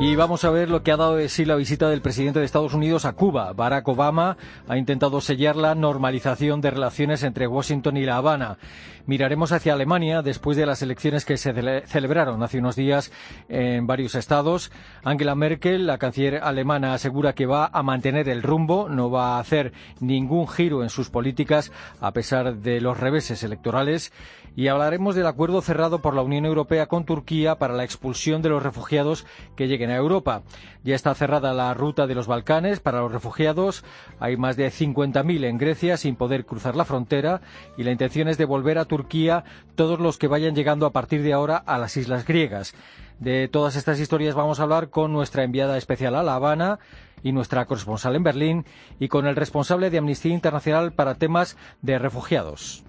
Y 0.00 0.14
vamos 0.14 0.44
a 0.44 0.50
ver 0.50 0.70
lo 0.70 0.84
que 0.84 0.92
ha 0.92 0.96
dado 0.96 1.16
de 1.16 1.28
sí 1.28 1.44
la 1.44 1.56
visita 1.56 1.88
del 1.88 2.02
presidente 2.02 2.38
de 2.38 2.44
Estados 2.44 2.72
Unidos 2.72 3.04
a 3.04 3.14
Cuba. 3.14 3.52
Barack 3.52 3.88
Obama 3.88 4.36
ha 4.68 4.78
intentado 4.78 5.20
sellar 5.20 5.56
la 5.56 5.74
normalización 5.74 6.60
de 6.60 6.70
relaciones 6.70 7.24
entre 7.24 7.48
Washington 7.48 7.96
y 7.96 8.04
La 8.04 8.16
Habana. 8.16 8.58
Miraremos 9.06 9.50
hacia 9.50 9.72
Alemania 9.72 10.22
después 10.22 10.56
de 10.56 10.66
las 10.66 10.82
elecciones 10.82 11.24
que 11.24 11.36
se 11.36 11.52
celebraron 11.86 12.42
hace 12.44 12.58
unos 12.58 12.76
días 12.76 13.10
en 13.48 13.88
varios 13.88 14.14
estados. 14.14 14.70
Angela 15.02 15.34
Merkel, 15.34 15.86
la 15.86 15.98
canciller 15.98 16.42
alemana, 16.44 16.94
asegura 16.94 17.34
que 17.34 17.46
va 17.46 17.68
a 17.72 17.82
mantener 17.82 18.28
el 18.28 18.42
rumbo, 18.42 18.88
no 18.88 19.10
va 19.10 19.36
a 19.36 19.40
hacer 19.40 19.72
ningún 19.98 20.46
giro 20.46 20.84
en 20.84 20.90
sus 20.90 21.10
políticas 21.10 21.72
a 22.00 22.12
pesar 22.12 22.58
de 22.58 22.80
los 22.80 23.00
reveses 23.00 23.42
electorales 23.42 24.12
y 24.58 24.66
hablaremos 24.66 25.14
del 25.14 25.26
acuerdo 25.26 25.62
cerrado 25.62 26.00
por 26.00 26.14
la 26.14 26.22
Unión 26.22 26.44
Europea 26.44 26.86
con 26.86 27.04
Turquía 27.04 27.54
para 27.56 27.74
la 27.74 27.84
expulsión 27.84 28.42
de 28.42 28.48
los 28.48 28.62
refugiados 28.62 29.24
que 29.56 29.68
lleguen 29.68 29.87
a 29.90 29.96
Europa. 29.96 30.42
Ya 30.84 30.94
está 30.94 31.14
cerrada 31.14 31.54
la 31.54 31.74
ruta 31.74 32.06
de 32.06 32.14
los 32.14 32.26
Balcanes 32.26 32.80
para 32.80 33.00
los 33.00 33.12
refugiados. 33.12 33.84
Hay 34.20 34.36
más 34.36 34.56
de 34.56 34.68
50.000 34.68 35.44
en 35.44 35.58
Grecia 35.58 35.96
sin 35.96 36.16
poder 36.16 36.46
cruzar 36.46 36.76
la 36.76 36.84
frontera 36.84 37.40
y 37.76 37.82
la 37.82 37.92
intención 37.92 38.28
es 38.28 38.38
devolver 38.38 38.78
a 38.78 38.84
Turquía 38.84 39.44
todos 39.74 40.00
los 40.00 40.18
que 40.18 40.28
vayan 40.28 40.54
llegando 40.54 40.86
a 40.86 40.92
partir 40.92 41.22
de 41.22 41.32
ahora 41.32 41.56
a 41.56 41.78
las 41.78 41.96
islas 41.96 42.26
griegas. 42.26 42.74
De 43.18 43.48
todas 43.48 43.76
estas 43.76 44.00
historias 44.00 44.34
vamos 44.34 44.60
a 44.60 44.62
hablar 44.62 44.90
con 44.90 45.12
nuestra 45.12 45.42
enviada 45.42 45.76
especial 45.76 46.14
a 46.14 46.22
La 46.22 46.34
Habana 46.34 46.78
y 47.22 47.32
nuestra 47.32 47.66
corresponsal 47.66 48.14
en 48.16 48.22
Berlín 48.22 48.64
y 49.00 49.08
con 49.08 49.26
el 49.26 49.36
responsable 49.36 49.90
de 49.90 49.98
Amnistía 49.98 50.32
Internacional 50.32 50.92
para 50.92 51.16
temas 51.16 51.56
de 51.82 51.98
refugiados. 51.98 52.84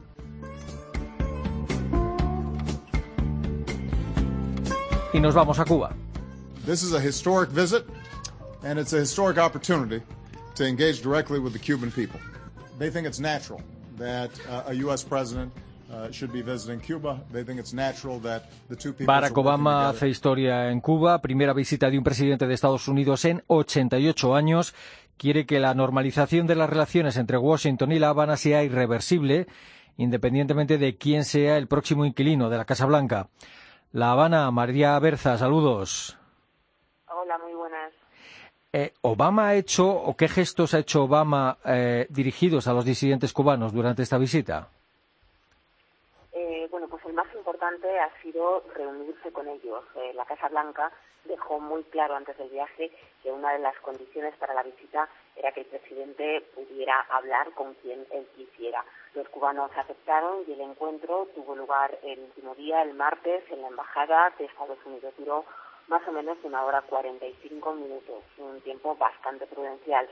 y 5.14 5.20
nos 5.20 5.34
vamos 5.34 5.60
a 5.60 5.66
Cuba. 5.66 5.95
This 6.70 6.84
is 6.84 6.94
a 6.94 7.00
historic 7.00 7.50
visit 7.50 7.84
and 8.62 8.78
it's 8.78 8.94
a 8.94 9.00
historic 9.00 9.39
opportunity 9.39 10.03
to 10.53 10.67
engage 10.67 11.02
directly 11.02 11.39
with 11.39 11.52
the 11.52 11.58
Cuban 11.58 11.89
people. 11.89 12.20
They 12.78 12.92
think 12.92 13.08
it's 13.08 13.20
natural 13.20 13.64
that 13.98 14.30
uh, 14.48 14.66
a 14.67 14.76
U.S. 14.86 15.03
president 15.03 15.52
should 16.11 16.31
be 16.31 16.44
visiting 16.44 16.80
Cuba. 16.80 17.22
They 17.31 17.44
think 17.44 17.59
it's 17.59 17.73
natural 17.73 18.20
that 18.20 18.52
the 18.70 18.76
two 18.76 18.94
people 18.94 19.11
Barack 19.11 19.34
Obama 19.34 19.89
hace 19.89 20.09
historia 20.09 20.70
en 20.70 20.80
Cuba, 20.80 21.23
primera 21.23 21.53
visita 21.53 21.89
de 21.89 21.98
un 21.98 22.03
presidente 22.03 22.45
de 22.45 22.53
Estados 22.53 22.88
Unidos 22.88 23.26
en 23.26 23.42
88 23.48 24.36
años. 24.36 24.76
Quiere 25.17 25.48
que 25.48 25.59
la 25.59 25.73
normalización 25.73 26.45
de 26.45 26.54
las 26.54 26.70
relaciones 26.70 27.17
entre 27.17 27.39
Washington 27.39 27.94
y 27.94 27.98
La 27.98 28.09
Habana 28.09 28.38
sea 28.38 28.64
irreversible, 28.64 29.48
independientemente 29.98 30.78
de 30.78 30.98
quién 30.98 31.26
sea 31.26 31.58
el 31.58 31.67
próximo 31.67 32.06
inquilino 32.06 32.48
de 32.52 32.58
la 32.58 32.66
Casa 32.66 32.86
Blanca. 32.86 33.30
La 33.92 34.11
Habana, 34.11 34.52
María 34.52 35.00
Berza, 35.00 35.36
saludos. 35.39 36.19
Eh, 38.72 38.94
¿Obama 39.02 39.48
ha 39.48 39.56
hecho 39.56 39.89
o 39.89 40.16
qué 40.16 40.28
gestos 40.28 40.75
ha 40.75 40.80
hecho 40.80 41.06
Obama 41.06 41.58
eh, 41.66 42.06
dirigidos 42.09 42.67
a 42.67 42.73
los 42.73 42.86
disidentes 42.86 43.34
cubanos 43.34 43.73
durante 43.73 44.03
esta 44.03 44.20
visita? 44.20 44.67
Eh, 46.31 46.67
bueno, 46.70 46.88
pues 46.88 47.03
el 47.06 47.14
más 47.14 47.26
importante 47.34 47.88
ha 48.00 48.11
sido 48.22 48.64
reunirse 48.76 49.31
con 49.31 49.48
ellos. 49.48 49.84
la 50.14 50.23
Casa 50.26 50.50
Blanca 50.50 50.92
dejó 51.26 51.59
muy 51.59 51.84
claro 51.86 52.16
antes 52.16 52.38
del 52.38 52.50
viaje 52.50 52.92
que 53.23 53.31
una 53.31 53.53
de 53.53 53.59
las 53.59 53.76
condiciones 53.80 54.36
para 54.36 54.53
la 54.53 54.61
visita 54.61 55.09
era 55.36 55.52
que 55.52 55.61
el 55.61 55.66
presidente 55.66 56.42
pudiera 56.54 57.02
hablar 57.10 57.52
con 57.54 57.73
quien 57.76 58.05
él 58.11 58.27
quisiera. 58.36 58.86
Los 59.15 59.27
cubanos 59.30 59.71
aceptaron 59.76 60.44
y 60.48 60.54
el 60.54 60.61
encuentro 60.61 61.27
tuvo 61.33 61.55
lugar 61.55 61.98
el 62.04 62.20
último 62.20 62.54
día, 62.54 62.83
el 62.83 62.94
martes, 62.94 63.44
en 63.49 63.64
la 63.64 63.70
Embajada 63.70 64.32
de 64.38 64.45
Estados 64.45 64.77
Unidos. 64.86 65.11
Duró 65.17 65.44
más 65.89 66.08
o 66.08 66.11
menos 66.11 66.38
una 66.44 66.64
hora 66.64 66.82
45 66.83 67.73
minutos, 67.73 68.23
un 68.38 68.61
tiempo 68.61 68.95
bastante 68.95 69.45
prudencial. 69.48 70.08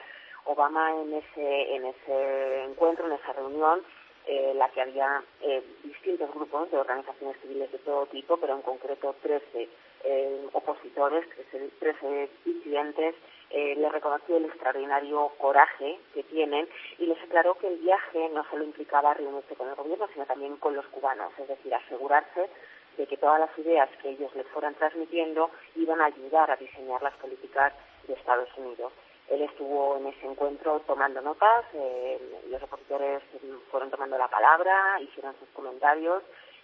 Obama 0.46 0.92
en 1.02 1.14
ese, 1.14 1.76
en 1.76 1.86
ese 1.86 2.64
encuentro, 2.64 3.08
en 3.08 3.14
esa 3.14 3.34
reunión, 3.34 3.82
eh, 4.26 4.54
la 4.56 4.70
que 4.70 4.82
había 4.82 5.24
eh, 5.42 5.64
distintos 5.84 6.34
grupos 6.34 6.70
de 6.72 6.78
organizaciones 6.78 7.38
civiles 7.42 7.72
de 7.72 7.78
todo 7.80 8.06
tipo, 8.08 8.38
pero 8.38 8.56
en 8.56 8.62
concreto 8.62 9.16
13 9.22 9.70
eh, 10.04 10.48
opositores, 10.54 11.26
13 11.80 12.30
disidentes, 12.44 13.16
eh, 13.50 13.76
les 13.78 13.92
reconoció 13.92 14.38
el 14.38 14.46
extraordinario 14.46 15.32
coraje 15.38 15.98
que 16.14 16.24
tienen 16.24 16.68
y 17.00 17.06
les 17.06 17.22
aclaró 17.24 17.56
que 17.56 17.68
el 17.68 17.78
viaje 17.78 18.30
no 18.34 18.46
solo 18.50 18.66
implicaba 18.66 19.14
reunirse 19.14 19.56
con 19.56 19.70
el 19.70 19.76
gobierno, 19.76 20.10
sino 20.14 20.26
también 20.26 20.58
con 20.58 20.76
los 20.76 20.86
cubanos, 20.88 21.32
es 21.40 21.48
decir, 21.48 21.74
asegurarse 21.74 22.50
de 22.98 23.06
que 23.06 23.18
todas 23.18 23.40
las 23.40 23.58
ideas 23.58 23.90
que 24.02 24.10
ellos 24.10 24.36
les 24.36 24.48
fueran 24.48 24.76
transmitiendo 24.76 25.52
iban 25.76 26.02
a 26.02 26.06
ayudar 26.06 26.52
a 26.52 26.56
diseñar 26.56 27.02
las 27.02 27.14
políticas 27.16 27.74
de 28.08 28.14
Estados 28.14 28.50
Unidos. 28.58 28.92
Él 29.30 29.42
estuvo 29.42 29.98
en 29.98 30.08
ese 30.08 30.26
encuentro 30.26 30.80
tomando 30.88 31.22
notas, 31.22 31.66
eh, 31.74 32.42
los 32.50 32.64
opositores 32.64 33.22
fueron 33.70 33.92
tomando 33.92 34.18
la 34.18 34.30
palabra, 34.30 35.00
hicieron 35.02 35.36
sus 35.40 35.50
comentarios 35.50 36.24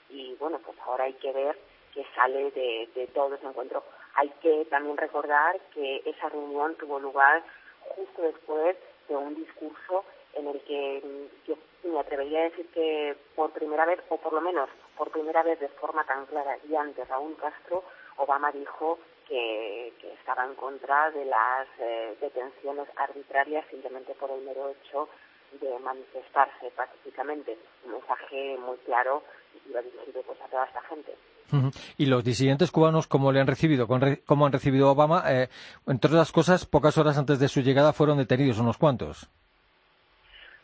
y 0.09 0.33
bueno, 0.35 0.59
pues 0.65 0.77
ahora 0.85 1.03
hay 1.05 1.13
que 1.13 1.31
ver 1.31 1.57
qué 1.93 2.05
sale 2.15 2.51
de, 2.51 3.09
todo 3.13 3.35
ese 3.35 3.45
encuentro. 3.45 3.83
Hay 4.15 4.29
que 4.41 4.65
también 4.65 4.97
recordar 4.97 5.59
que 5.73 6.01
esa 6.05 6.29
reunión 6.29 6.75
tuvo 6.75 6.99
lugar 6.99 7.43
justo 7.95 8.21
después 8.21 8.77
de 9.09 9.15
un 9.15 9.35
discurso 9.35 10.05
en 10.33 10.47
el 10.47 10.61
que 10.61 11.01
mm, 11.03 11.47
yo 11.47 11.57
me 11.83 11.99
atrevería 11.99 12.39
a 12.39 12.43
decir 12.43 12.67
que 12.73 13.15
por 13.35 13.51
primera 13.51 13.85
vez, 13.85 13.99
o 14.09 14.17
por 14.17 14.33
lo 14.33 14.41
menos 14.41 14.69
por 14.97 15.11
primera 15.11 15.43
vez 15.43 15.59
de 15.59 15.69
forma 15.69 16.03
tan 16.05 16.25
clara 16.25 16.57
y 16.69 16.75
ante 16.75 17.03
Raúl 17.05 17.35
Castro, 17.37 17.83
Obama 18.17 18.51
dijo 18.51 18.99
que, 19.27 19.93
estaba 20.19 20.45
en 20.45 20.55
contra 20.55 21.11
de 21.11 21.25
las 21.25 21.67
eh, 21.79 22.15
detenciones 22.21 22.87
arbitrarias 22.95 23.65
simplemente 23.69 24.13
por 24.15 24.31
el 24.31 24.41
mero 24.41 24.69
hecho 24.69 25.09
de 25.59 25.79
manifestarse 25.79 26.71
pacíficamente. 26.75 27.57
Un 27.85 27.93
mensaje 27.93 28.57
muy 28.57 28.77
claro 28.79 29.23
y 29.53 29.69
iba 29.69 29.81
dirigido 29.81 30.21
pues, 30.23 30.39
a 30.41 30.47
toda 30.47 30.65
esta 30.65 30.81
gente. 30.83 31.13
Y 31.97 32.07
los 32.07 32.23
disidentes 32.23 32.71
cubanos, 32.71 33.07
¿cómo 33.07 33.31
le 33.31 33.39
han 33.39 33.47
recibido? 33.47 33.85
¿Cómo 33.87 34.45
han 34.45 34.51
recibido 34.51 34.89
Obama? 34.89 35.23
Eh, 35.27 35.49
entre 35.85 36.09
otras 36.09 36.31
cosas, 36.31 36.65
pocas 36.65 36.97
horas 36.97 37.17
antes 37.17 37.39
de 37.39 37.47
su 37.47 37.61
llegada 37.61 37.93
fueron 37.93 38.17
detenidos 38.17 38.59
unos 38.59 38.77
cuantos. 38.77 39.29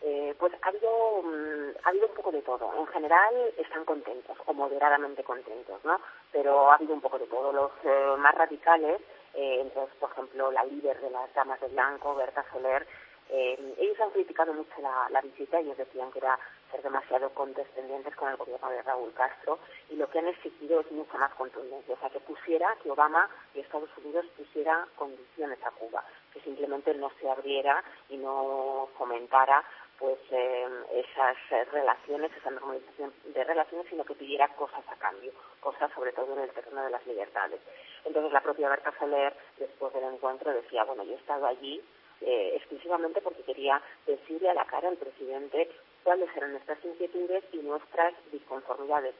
Eh, 0.01 0.33
pues 0.39 0.51
ha 0.61 0.67
habido, 0.67 1.21
mm, 1.23 1.77
ha 1.83 1.89
habido 1.89 2.07
un 2.07 2.13
de 2.31 2.41
todo. 2.41 2.71
En 2.77 2.87
general 2.87 3.33
están 3.57 3.85
contentos, 3.85 4.37
o 4.45 4.53
moderadamente 4.53 5.23
contentos, 5.23 5.83
¿no? 5.83 5.99
Pero 6.31 6.71
ha 6.71 6.75
habido 6.75 6.93
un 6.93 7.01
poco 7.01 7.19
de 7.19 7.27
todo. 7.27 7.51
Los 7.51 7.71
eh, 7.83 8.15
más 8.17 8.35
radicales, 8.35 9.01
entonces, 9.33 9.95
por 9.99 10.11
ejemplo, 10.11 10.51
la 10.51 10.63
líder 10.65 10.99
de 10.99 11.11
las 11.11 11.31
damas 11.33 11.61
de 11.61 11.67
blanco, 11.67 12.15
Berta 12.15 12.43
Soler, 12.51 12.85
eh, 13.31 13.75
ellos 13.77 13.99
han 13.99 14.09
criticado 14.09 14.53
mucho 14.53 14.73
la, 14.81 15.21
visita, 15.21 15.59
ellos 15.59 15.77
decían 15.77 16.11
que 16.11 16.17
era 16.17 16.39
ser 16.71 16.81
demasiado 16.81 17.29
condescendientes 17.29 18.15
con 18.15 18.29
el 18.29 18.37
gobierno 18.37 18.69
de 18.69 18.81
Raúl 18.81 19.13
Castro 19.13 19.59
y 19.89 19.95
lo 19.97 20.09
que 20.09 20.17
han 20.17 20.27
exigido 20.27 20.79
es 20.79 20.91
mucha 20.91 21.15
más 21.19 21.31
contundencia, 21.35 21.93
o 21.93 21.99
sea, 21.99 22.09
que 22.09 22.19
pusiera, 22.21 22.75
que 22.81 22.89
Obama 22.89 23.29
y 23.53 23.59
Estados 23.59 23.89
Unidos 24.03 24.25
pusiera 24.35 24.87
condiciones 24.95 25.59
a 25.63 25.69
Cuba, 25.71 26.03
que 26.33 26.41
simplemente 26.41 26.95
no 26.95 27.11
se 27.21 27.29
abriera 27.29 27.83
y 28.09 28.17
no 28.17 28.89
fomentara 28.97 29.63
pues 29.99 30.17
eh, 30.31 30.67
esas 30.93 31.37
relaciones, 31.71 32.31
esa 32.35 32.51
normalización 32.51 33.13
de 33.25 33.43
relaciones, 33.43 33.85
sino 33.89 34.05
que 34.05 34.15
pidiera 34.15 34.47
cosas 34.55 34.83
a 34.87 34.95
cambio, 34.95 35.31
cosas 35.59 35.91
sobre 35.93 36.13
todo 36.13 36.33
en 36.33 36.43
el 36.43 36.51
terreno 36.51 36.83
de 36.83 36.89
las 36.89 37.05
libertades. 37.05 37.59
Entonces 38.05 38.31
la 38.31 38.41
propia 38.41 38.69
Berta 38.69 38.93
Soler, 38.97 39.33
después 39.57 39.93
del 39.93 40.05
encuentro, 40.05 40.53
decía, 40.53 40.85
bueno, 40.85 41.03
yo 41.03 41.13
he 41.13 41.17
estado 41.17 41.45
allí 41.45 41.81
eh, 42.21 42.53
exclusivamente 42.55 43.21
porque 43.21 43.43
quería 43.43 43.81
decirle 44.05 44.49
a 44.49 44.53
la 44.53 44.65
cara 44.65 44.89
al 44.89 44.97
presidente 44.97 45.69
cuáles 46.03 46.29
eran 46.35 46.51
nuestras 46.51 46.83
inquietudes 46.83 47.43
y 47.53 47.57
nuestras 47.57 48.13
disconformidades. 48.31 49.15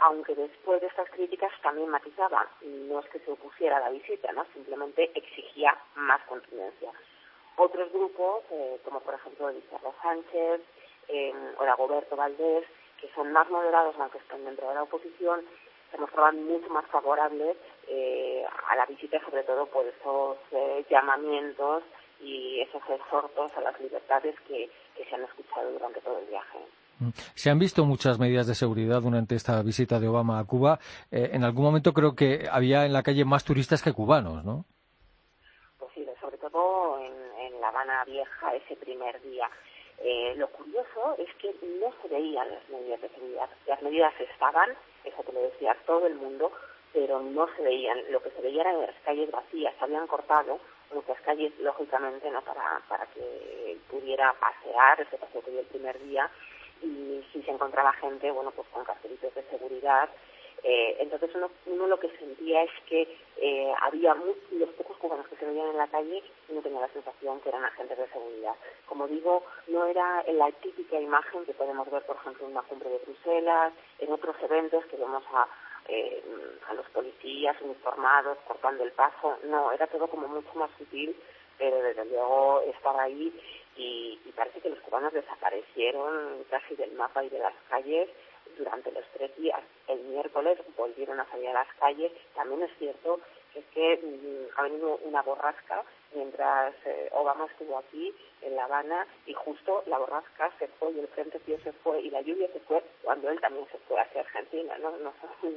Aunque 0.00 0.34
después 0.34 0.80
de 0.80 0.88
estas 0.88 1.08
críticas 1.10 1.52
también 1.62 1.88
matizaba, 1.88 2.48
no 2.62 3.00
es 3.00 3.06
que 3.06 3.20
se 3.20 3.30
opusiera 3.30 3.76
a 3.76 3.80
la 3.80 3.90
visita, 3.90 4.32
¿no? 4.32 4.44
simplemente 4.52 5.10
exigía 5.14 5.76
más 5.94 6.20
contundencia. 6.24 6.90
Otros 7.56 7.92
grupos, 7.92 8.42
eh, 8.50 8.78
como 8.84 9.00
por 9.00 9.14
ejemplo 9.14 9.48
Elizabeth 9.48 9.94
Sánchez 10.02 10.60
eh, 11.08 11.32
o 11.58 11.64
Dagoberto 11.64 12.16
Valdés, 12.16 12.64
que 13.00 13.10
son 13.14 13.32
más 13.32 13.48
moderados 13.50 13.94
aunque 13.98 14.18
estén 14.18 14.44
dentro 14.44 14.68
de 14.68 14.74
la 14.74 14.84
oposición, 14.84 15.40
se 15.90 15.98
mostraban 15.98 16.44
mucho 16.46 16.68
más 16.70 16.86
favorables 16.86 17.56
eh, 17.88 18.44
a 18.68 18.76
la 18.76 18.86
visita, 18.86 19.20
sobre 19.24 19.42
todo 19.42 19.66
por 19.66 19.84
esos 19.84 20.38
llamamientos 20.88 21.82
y 22.22 22.60
esos 22.60 22.82
exhortos 22.88 23.52
a 23.56 23.60
las 23.60 23.78
libertades 23.80 24.34
que, 24.46 24.70
se 25.08 25.14
han 25.16 25.24
escuchado 25.24 25.72
durante 25.72 26.00
todo 26.00 26.18
el 26.18 26.26
viaje. 26.26 26.58
Mm. 27.00 27.08
Se 27.34 27.50
han 27.50 27.58
visto 27.58 27.84
muchas 27.84 28.18
medidas 28.20 28.46
de 28.46 28.54
seguridad 28.54 29.02
durante 29.02 29.34
esta 29.34 29.60
visita 29.62 29.98
de 29.98 30.06
Obama 30.06 30.38
a 30.38 30.44
Cuba. 30.44 30.78
Eh, 31.10 31.30
en 31.32 31.42
algún 31.42 31.64
momento 31.64 31.92
creo 31.92 32.14
que 32.14 32.46
había 32.50 32.86
en 32.86 32.92
la 32.92 33.02
calle 33.02 33.24
más 33.24 33.44
turistas 33.44 33.82
que 33.82 33.92
cubanos, 33.92 34.44
¿no? 34.44 34.64
Vieja 38.06 38.54
ese 38.54 38.76
primer 38.76 39.20
día. 39.22 39.50
Eh, 39.98 40.34
lo 40.36 40.48
curioso 40.48 41.16
es 41.18 41.32
que 41.36 41.54
no 41.80 41.92
se 42.00 42.08
veían 42.08 42.48
las 42.48 42.68
medidas 42.68 43.00
de 43.00 43.08
seguridad. 43.10 43.48
Las 43.66 43.82
medidas 43.82 44.12
estaban, 44.20 44.70
eso 45.04 45.22
te 45.22 45.32
lo 45.32 45.42
decía 45.42 45.76
todo 45.86 46.06
el 46.06 46.14
mundo, 46.14 46.52
pero 46.92 47.20
no 47.20 47.48
se 47.56 47.62
veían. 47.62 48.00
Lo 48.10 48.22
que 48.22 48.30
se 48.30 48.40
veía 48.40 48.62
eran 48.62 48.80
las 48.80 48.94
calles 49.04 49.30
vacías. 49.30 49.74
Se 49.78 49.84
habían 49.84 50.06
cortado 50.06 50.58
muchas 50.92 51.20
calles, 51.22 51.52
lógicamente, 51.58 52.30
no 52.30 52.42
para, 52.42 52.80
para 52.88 53.06
que 53.06 53.78
pudiera 53.90 54.32
pasear, 54.34 55.00
ese 55.00 55.18
paseo 55.18 55.42
que 55.42 55.50
dio 55.50 55.60
el 55.60 55.66
primer 55.66 55.98
día, 56.02 56.30
y 56.82 57.24
si 57.32 57.42
se 57.42 57.50
encontraba 57.50 57.92
gente, 57.94 58.30
bueno, 58.30 58.50
pues 58.50 58.68
con 58.68 58.84
cartelitos 58.84 59.34
de 59.34 59.42
seguridad. 59.44 60.08
Eh, 60.64 60.96
entonces 61.00 61.30
uno, 61.34 61.50
uno, 61.66 61.86
lo 61.88 61.98
que 61.98 62.08
sentía 62.16 62.62
es 62.62 62.70
que 62.86 63.02
eh, 63.36 63.72
había 63.80 64.14
los 64.14 64.68
pocos 64.70 64.96
cubanos 64.98 65.26
que 65.26 65.36
se 65.36 65.44
veían 65.44 65.68
en 65.68 65.76
la 65.76 65.88
calle 65.88 66.22
y 66.48 66.52
no 66.52 66.62
tenía 66.62 66.80
la 66.80 66.92
sensación 66.92 67.40
que 67.40 67.48
eran 67.48 67.64
agentes 67.64 67.98
de 67.98 68.06
seguridad. 68.08 68.54
Como 68.86 69.08
digo, 69.08 69.42
no 69.66 69.86
era 69.86 70.22
la 70.32 70.52
típica 70.52 71.00
imagen 71.00 71.44
que 71.44 71.54
podemos 71.54 71.90
ver, 71.90 72.02
por 72.02 72.16
ejemplo, 72.16 72.46
en 72.46 72.52
una 72.52 72.62
cumbre 72.62 72.90
de 72.90 72.98
Bruselas, 72.98 73.72
en 73.98 74.12
otros 74.12 74.36
eventos 74.42 74.84
que 74.86 74.96
vemos 74.96 75.24
a, 75.32 75.48
eh, 75.88 76.22
a 76.68 76.74
los 76.74 76.88
policías 76.90 77.60
uniformados 77.60 78.38
cortando 78.46 78.84
el 78.84 78.92
paso. 78.92 79.38
No, 79.44 79.72
era 79.72 79.88
todo 79.88 80.06
como 80.06 80.28
mucho 80.28 80.54
más 80.54 80.70
sutil, 80.78 81.16
pero 81.58 81.82
desde 81.82 82.04
luego 82.04 82.62
estaba 82.62 83.02
ahí 83.02 83.32
y, 83.76 84.20
y 84.24 84.32
parece 84.32 84.60
que 84.60 84.70
los 84.70 84.80
cubanos 84.80 85.12
desaparecieron 85.12 86.44
casi 86.50 86.76
del 86.76 86.92
mapa 86.92 87.24
y 87.24 87.30
de 87.30 87.38
las 87.40 87.54
calles 87.68 88.08
durante 88.56 88.92
los 88.92 89.04
tres 89.14 89.34
días. 89.36 89.60
El 89.88 90.00
miércoles 90.00 90.58
volvieron 90.76 91.20
a 91.20 91.28
salir 91.30 91.48
a 91.48 91.54
las 91.54 91.68
calles. 91.78 92.12
También 92.34 92.62
es 92.62 92.70
cierto 92.78 93.20
que 93.52 93.60
es 93.60 93.66
que 93.74 93.96
mm, 93.96 94.58
ha 94.58 94.62
venido 94.62 94.98
una 95.04 95.22
borrasca 95.22 95.82
mientras 96.14 96.74
eh, 96.84 97.08
Obama 97.12 97.46
estuvo 97.46 97.78
aquí 97.78 98.12
en 98.42 98.56
La 98.56 98.64
Habana 98.64 99.06
y 99.26 99.32
justo 99.32 99.82
la 99.86 99.98
borrasca 99.98 100.50
se 100.58 100.68
fue 100.68 100.92
y 100.92 101.00
el 101.00 101.08
frente 101.08 101.38
frío 101.40 101.58
se 101.62 101.72
fue 101.72 102.00
y 102.02 102.10
la 102.10 102.20
lluvia 102.20 102.48
se 102.52 102.60
fue 102.60 102.82
cuando 103.02 103.30
él 103.30 103.40
también 103.40 103.66
se 103.70 103.78
fue 103.88 104.00
hacia 104.00 104.20
Argentina, 104.20 104.74
¿no? 104.78 104.90
no 104.98 105.12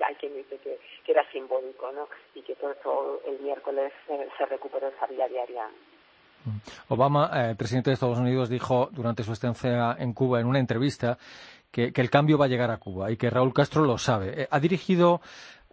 hay 0.05 0.15
quien 0.15 0.35
dice 0.35 0.57
que, 0.57 0.79
era 1.07 1.29
simbólico, 1.31 1.91
¿no? 1.91 2.09
Y 2.33 2.41
que 2.41 2.55
todo, 2.55 2.73
todo 2.75 3.21
el 3.25 3.39
miércoles 3.39 3.93
eh, 4.09 4.27
se 4.37 4.45
recuperó 4.45 4.87
esa 4.87 5.07
vida 5.07 5.27
diaria. 5.27 5.67
Mm. 6.45 6.93
Obama, 6.93 7.31
eh, 7.33 7.55
presidente 7.55 7.89
de 7.89 7.93
Estados 7.93 8.17
Unidos, 8.17 8.49
dijo 8.49 8.89
durante 8.91 9.23
su 9.23 9.31
estancia 9.31 9.95
en 9.97 10.13
Cuba 10.13 10.39
en 10.39 10.47
una 10.47 10.59
entrevista 10.59 11.17
que, 11.75 12.01
el 12.01 12.09
cambio 12.09 12.37
va 12.37 12.45
a 12.45 12.47
llegar 12.47 12.71
a 12.71 12.77
Cuba 12.77 13.11
y 13.11 13.17
que 13.17 13.29
Raúl 13.29 13.53
Castro 13.53 13.83
lo 13.83 13.97
sabe. 13.97 14.43
Eh, 14.43 14.47
¿Ha 14.49 14.59
dirigido 14.61 15.19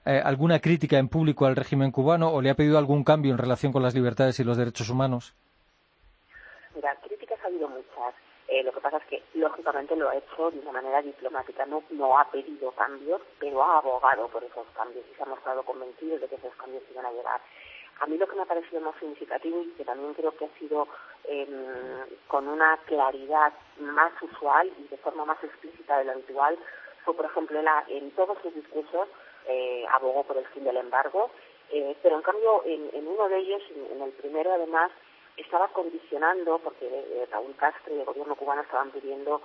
eh, 0.04 0.20
alguna 0.22 0.58
crítica 0.58 0.99
en 0.99 1.08
público 1.08 1.46
al 1.46 1.54
régimen 1.54 1.93
cubano 1.93 2.28
o 2.32 2.43
le 2.43 2.50
ha 2.50 2.54
pedido 2.54 2.76
algún 2.76 3.04
cambio 3.04 3.31
en 3.31 3.38
relación 3.38 3.72
con 3.72 3.84
las 3.84 3.94
libertades 3.94 4.40
y 4.40 4.44
los 4.44 4.56
derechos 4.56 4.90
humanos? 4.90 5.32
Mira, 6.75 6.96
críticas 7.06 7.38
ha 7.44 7.46
habido 7.46 7.69
muchas. 7.69 8.14
Eh, 8.49 8.64
lo 8.64 8.72
que 8.72 8.81
pasa 8.81 8.96
es 8.96 9.04
que, 9.04 9.22
lógicamente, 9.34 9.94
lo 9.94 10.10
ha 10.10 10.16
hecho 10.16 10.50
de 10.50 10.58
una 10.58 10.72
manera 10.72 11.00
diplomática. 11.02 11.64
No, 11.66 11.84
no 11.90 12.19
ha 12.19 12.28
pedido 12.32 12.72
cambios, 12.72 13.20
pero 13.38 13.62
ha 13.62 13.78
abogado 13.78 14.26
por 14.26 14.43
esos 14.43 14.66
cambios 14.75 15.04
y 15.08 15.14
se 15.14 15.22
ha 15.22 15.26
mostrado 15.26 15.62
convencido 15.62 16.19
de 16.19 16.26
que 16.26 16.34
esos 16.34 16.54
cambios 16.56 16.82
iban 16.90 17.06
a 17.06 17.12
llegar. 17.12 17.40
A 18.00 18.06
mí 18.06 18.18
lo 18.18 18.26
que 18.26 18.36
me 18.36 18.42
ha 18.42 18.46
parecido 18.46 18.80
más 18.80 18.96
significativo 18.98 19.62
y 19.62 19.70
que 19.70 19.84
también 19.84 20.14
creo 20.14 20.36
que 20.36 20.46
ha 20.46 20.58
sido 20.58 20.88
eh, 21.24 21.46
con 22.26 22.48
una 22.48 22.76
claridad 22.86 23.52
más 23.78 24.12
usual 24.22 24.70
y 24.78 24.88
de 24.88 24.96
forma 24.96 25.24
más 25.24 25.42
explícita 25.44 25.98
de 25.98 26.04
lo 26.04 26.12
habitual 26.12 26.58
fue, 27.04 27.14
por 27.14 27.26
ejemplo, 27.26 27.60
la, 27.62 27.84
en 27.88 28.10
todos 28.12 28.38
sus 28.42 28.54
discursos 28.54 29.08
eh, 29.46 29.84
abogó 29.90 30.22
por 30.24 30.36
el 30.36 30.46
fin 30.46 30.64
del 30.64 30.76
embargo, 30.76 31.30
eh, 31.70 31.96
pero 32.02 32.16
en 32.16 32.22
cambio 32.22 32.62
en, 32.64 32.90
en 32.92 33.08
uno 33.08 33.28
de 33.28 33.38
ellos, 33.38 33.62
en, 33.74 33.96
en, 33.96 34.02
el 34.02 34.12
primero 34.12 34.52
además, 34.52 34.90
estaba 35.36 35.68
condicionando, 35.68 36.58
porque 36.58 36.86
eh, 36.86 37.26
Raúl 37.30 37.54
Castro 37.56 37.94
y 37.94 37.98
el 38.00 38.04
gobierno 38.04 38.36
cubano 38.36 38.62
estaban 38.62 38.90
pidiendo 38.90 39.42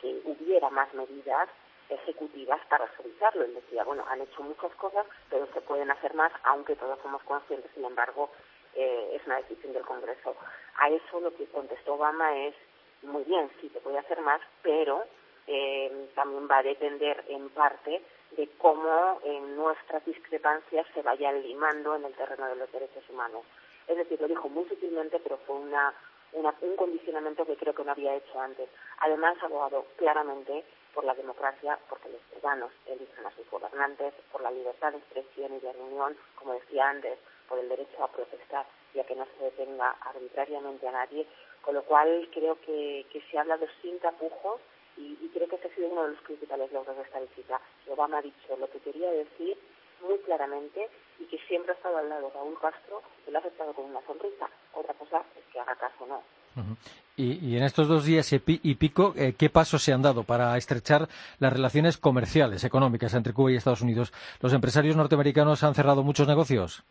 que 0.00 0.20
hubiera 0.24 0.68
más 0.70 0.92
medidas 0.92 1.48
ejecutivas 1.90 2.60
para 2.68 2.90
suavizarlo. 2.96 3.44
Él 3.44 3.54
decía, 3.54 3.84
bueno, 3.84 4.04
han 4.08 4.20
hecho 4.20 4.42
muchas 4.42 4.72
cosas, 4.76 5.06
pero 5.28 5.46
se 5.52 5.60
pueden 5.60 5.90
hacer 5.90 6.14
más, 6.14 6.32
aunque 6.44 6.76
todos 6.76 6.98
somos 7.02 7.22
conscientes, 7.22 7.70
sin 7.74 7.84
embargo, 7.84 8.30
eh, 8.74 9.12
es 9.14 9.26
una 9.26 9.36
decisión 9.36 9.72
del 9.72 9.84
Congreso. 9.84 10.36
A 10.78 10.88
eso 10.88 11.20
lo 11.20 11.34
que 11.34 11.46
contestó 11.46 11.94
Obama 11.94 12.36
es, 12.36 12.54
muy 13.02 13.24
bien, 13.24 13.50
sí, 13.60 13.68
se 13.70 13.80
puede 13.80 13.98
hacer 13.98 14.20
más, 14.20 14.40
pero 14.62 15.04
eh, 15.46 16.08
también 16.14 16.48
va 16.50 16.58
a 16.58 16.62
depender 16.62 17.24
en 17.28 17.48
parte 17.50 18.02
de 18.36 18.48
cómo 18.58 19.20
en 19.24 19.56
nuestras 19.56 20.04
discrepancias 20.04 20.86
se 20.94 21.02
vayan 21.02 21.42
limando 21.42 21.96
en 21.96 22.04
el 22.04 22.14
terreno 22.14 22.46
de 22.46 22.56
los 22.56 22.70
derechos 22.70 23.02
humanos. 23.08 23.44
Es 23.88 23.96
decir, 23.96 24.20
lo 24.20 24.28
dijo 24.28 24.48
muy 24.48 24.64
sutilmente, 24.68 25.18
pero 25.18 25.38
fue 25.38 25.56
una, 25.56 25.92
una, 26.32 26.54
un 26.60 26.76
condicionamiento 26.76 27.44
que 27.44 27.56
creo 27.56 27.74
que 27.74 27.84
no 27.84 27.92
había 27.92 28.16
hecho 28.16 28.40
antes. 28.40 28.68
Además, 28.98 29.36
ha 29.42 29.46
abogado 29.46 29.86
claramente 29.96 30.64
por 30.94 31.04
la 31.04 31.14
democracia, 31.14 31.78
porque 31.88 32.08
los 32.08 32.20
ciudadanos 32.30 32.72
eligen 32.86 33.26
a 33.26 33.34
sus 33.36 33.48
gobernantes, 33.50 34.12
por 34.32 34.42
la 34.42 34.50
libertad 34.50 34.92
de 34.92 34.98
expresión 34.98 35.54
y 35.54 35.60
de 35.60 35.72
reunión, 35.72 36.16
como 36.34 36.54
decía 36.54 36.88
antes, 36.88 37.18
por 37.48 37.58
el 37.58 37.68
derecho 37.68 38.02
a 38.02 38.08
protestar 38.08 38.66
y 38.94 39.00
a 39.00 39.04
que 39.04 39.14
no 39.14 39.26
se 39.36 39.44
detenga 39.44 39.96
arbitrariamente 40.00 40.86
a 40.88 40.92
nadie, 40.92 41.26
con 41.62 41.74
lo 41.74 41.82
cual 41.82 42.28
creo 42.32 42.60
que, 42.60 43.06
que 43.12 43.20
se 43.30 43.38
ha 43.38 43.42
hablado 43.42 43.66
sin 43.82 43.98
tapujos 44.00 44.60
y, 44.96 45.16
y, 45.20 45.30
creo 45.32 45.48
que 45.48 45.56
ese 45.56 45.68
ha 45.68 45.74
sido 45.74 45.88
uno 45.88 46.02
de 46.02 46.10
los 46.10 46.20
principales 46.22 46.72
logros 46.72 46.96
de 46.96 47.02
esta 47.02 47.20
visita. 47.20 47.60
Obama 47.88 48.18
ha 48.18 48.22
dicho 48.22 48.56
lo 48.58 48.68
que 48.70 48.80
quería 48.80 49.10
decir 49.10 49.56
muy 50.02 50.18
claramente 50.18 50.88
y 51.18 51.24
que 51.24 51.38
siempre 51.48 51.72
ha 51.72 51.74
estado 51.76 51.98
al 51.98 52.08
lado 52.08 52.28
de 52.28 52.34
Raúl 52.34 52.58
Castro 52.60 53.02
y 53.26 53.30
lo 53.30 53.38
ha 53.38 53.40
aceptado 53.40 53.72
con 53.72 53.86
una 53.86 54.00
sonrisa. 54.06 54.48
Otra 54.74 54.94
cosa 54.94 55.22
es 55.36 55.44
que 55.52 55.60
haga 55.60 55.74
caso 55.76 56.04
o 56.04 56.06
no. 56.06 56.22
Uh 56.56 56.60
-huh. 56.60 56.76
y, 57.16 57.52
y, 57.52 57.56
en 57.56 57.62
estos 57.62 57.86
dos 57.86 58.04
días 58.04 58.32
y 58.32 58.74
pico, 58.74 59.14
eh, 59.16 59.34
¿qué 59.38 59.50
pasos 59.50 59.82
se 59.82 59.92
han 59.92 60.02
dado 60.02 60.24
para 60.24 60.56
estrechar 60.56 61.08
las 61.38 61.52
relaciones 61.52 61.96
comerciales, 61.96 62.64
económicas 62.64 63.14
entre 63.14 63.32
Cuba 63.32 63.52
y 63.52 63.56
Estados 63.56 63.82
Unidos? 63.82 64.12
¿Los 64.40 64.52
empresarios 64.52 64.96
norteamericanos 64.96 65.62
han 65.62 65.74
cerrado 65.74 66.02
muchos 66.02 66.26
negocios? 66.26 66.82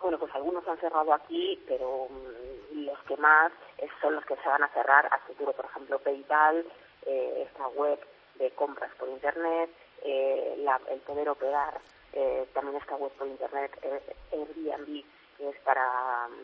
Bueno, 0.00 0.18
pues 0.18 0.34
algunos 0.34 0.66
han 0.66 0.78
cerrado 0.78 1.12
aquí, 1.14 1.62
pero 1.68 2.06
um, 2.06 2.84
los 2.84 2.98
que 3.04 3.16
más 3.16 3.52
son 4.00 4.14
los 4.14 4.24
que 4.24 4.36
se 4.36 4.48
van 4.48 4.62
a 4.62 4.68
cerrar 4.68 5.06
a 5.06 5.18
futuro. 5.26 5.52
Por 5.52 5.66
ejemplo, 5.66 5.98
PayPal, 5.98 6.64
eh, 7.06 7.46
esta 7.48 7.68
web 7.68 7.98
de 8.38 8.50
compras 8.52 8.90
por 8.98 9.08
Internet, 9.08 9.70
eh, 10.04 10.54
la, 10.58 10.80
el 10.90 11.00
poder 11.00 11.28
operar 11.28 11.80
eh, 12.12 12.46
también 12.52 12.76
esta 12.76 12.96
web 12.96 13.12
por 13.12 13.26
Internet, 13.26 13.70
eh, 13.82 14.00
Airbnb, 14.32 15.04
que 15.36 15.48
es 15.48 15.56
para 15.60 16.26
um, 16.26 16.34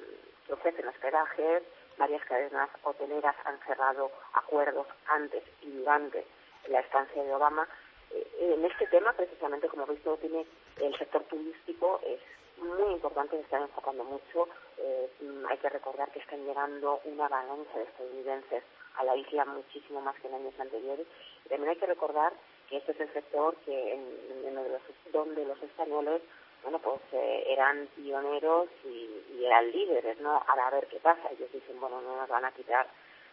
que 0.47 0.53
ofrecen 0.53 0.87
hospedajes, 0.87 1.63
varias 1.99 2.25
cadenas 2.25 2.71
hoteleras 2.83 3.35
han 3.45 3.59
cerrado 3.67 4.11
acuerdos 4.35 4.87
antes 5.09 5.43
y 5.63 5.71
durante 5.71 6.25
la 6.69 6.81
estancia 6.81 7.23
de 7.23 7.35
Obama. 7.35 7.67
Eh, 8.13 8.55
en 8.55 8.65
este 8.65 8.87
tema, 8.87 9.13
precisamente, 9.13 9.69
como 9.69 9.83
habéis 9.83 9.99
visto, 9.99 10.17
tiene 10.19 10.47
el 10.81 10.97
sector 10.99 11.25
turístico 11.25 12.01
es 12.05 12.21
muy 12.59 12.93
importante, 12.93 13.37
se 13.37 13.43
están 13.43 13.63
enfocando 13.63 14.05
mucho. 14.05 14.49
Eh, 14.79 15.11
hay 15.49 15.59
que 15.59 15.69
recordar 15.69 16.11
que 16.11 16.21
están 16.21 16.45
llegando 16.45 17.01
una 17.05 17.27
avalancha 17.27 17.79
de 17.79 17.85
estadounidenses 17.85 18.63
a 18.97 19.05
la 19.05 19.17
isla 19.17 19.45
muchísimo 19.45 20.01
más 20.01 20.19
que 20.21 20.29
en 20.29 20.35
años 20.35 20.55
anteriores. 20.59 21.07
También 21.49 21.71
hay 21.71 21.77
que 21.77 21.87
recordar 21.87 22.33
que 22.69 22.79
este 22.79 22.93
es 22.93 23.01
el 23.01 23.13
sector 23.13 23.57
que 23.65 23.93
en, 23.93 24.05
en 24.47 24.55
los, 24.55 24.83
donde 25.13 25.45
los 25.45 25.63
españoles 25.63 26.23
bueno, 26.63 26.81
pues 26.81 27.01
eh, 27.13 27.45
eran 27.47 27.87
pioneros 27.95 28.69
y, 28.85 29.09
y, 29.39 29.45
eran 29.45 29.71
líderes, 29.71 30.19
¿no? 30.21 30.43
Ahora 30.49 30.67
a 30.67 30.71
ver 30.71 30.87
qué 30.89 30.99
pasa. 30.99 31.31
Ellos 31.31 31.53
dicen, 31.53 31.79
bueno, 31.79 32.01
no 32.01 32.17
nos 32.17 32.29
van 32.29 32.45
a 32.45 32.51
quitar 32.51 32.89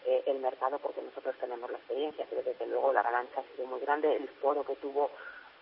eh, 0.05 0.21
el 0.27 0.39
mercado 0.39 0.77
porque 0.77 1.01
nosotros 1.01 1.35
tenemos 1.39 1.71
la 1.71 1.77
experiencia, 1.77 2.27
pero 2.29 2.43
desde 2.43 2.67
luego 2.67 2.93
la 2.93 2.99
avalancha 2.99 3.39
ha 3.39 3.55
sido 3.55 3.67
muy 3.67 3.79
grande. 3.79 4.15
El 4.15 4.27
foro 4.39 4.63
que 4.63 4.75
tuvo 4.75 5.09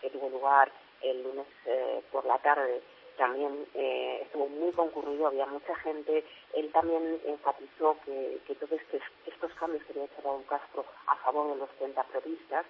que 0.01 0.09
tuvo 0.09 0.29
lugar 0.29 0.71
el 1.01 1.23
lunes 1.23 1.45
eh, 1.65 2.01
por 2.11 2.25
la 2.25 2.39
tarde 2.39 2.81
también 3.17 3.67
eh, 3.75 4.19
estuvo 4.23 4.47
muy 4.47 4.71
concurrido, 4.71 5.27
había 5.27 5.45
mucha 5.45 5.75
gente. 5.75 6.25
Él 6.53 6.71
también 6.71 7.21
enfatizó 7.25 7.97
que, 8.03 8.39
que 8.47 8.55
todos 8.55 8.71
estos, 8.71 9.01
estos 9.27 9.53
cambios 9.53 9.83
que 9.83 9.91
había 9.93 10.05
hecho 10.05 10.21
Raúl 10.23 10.43
Castro 10.45 10.85
a 11.05 11.15
favor 11.17 11.53
de 11.53 11.59
los 11.59 11.69
centroprovistas, 11.77 12.65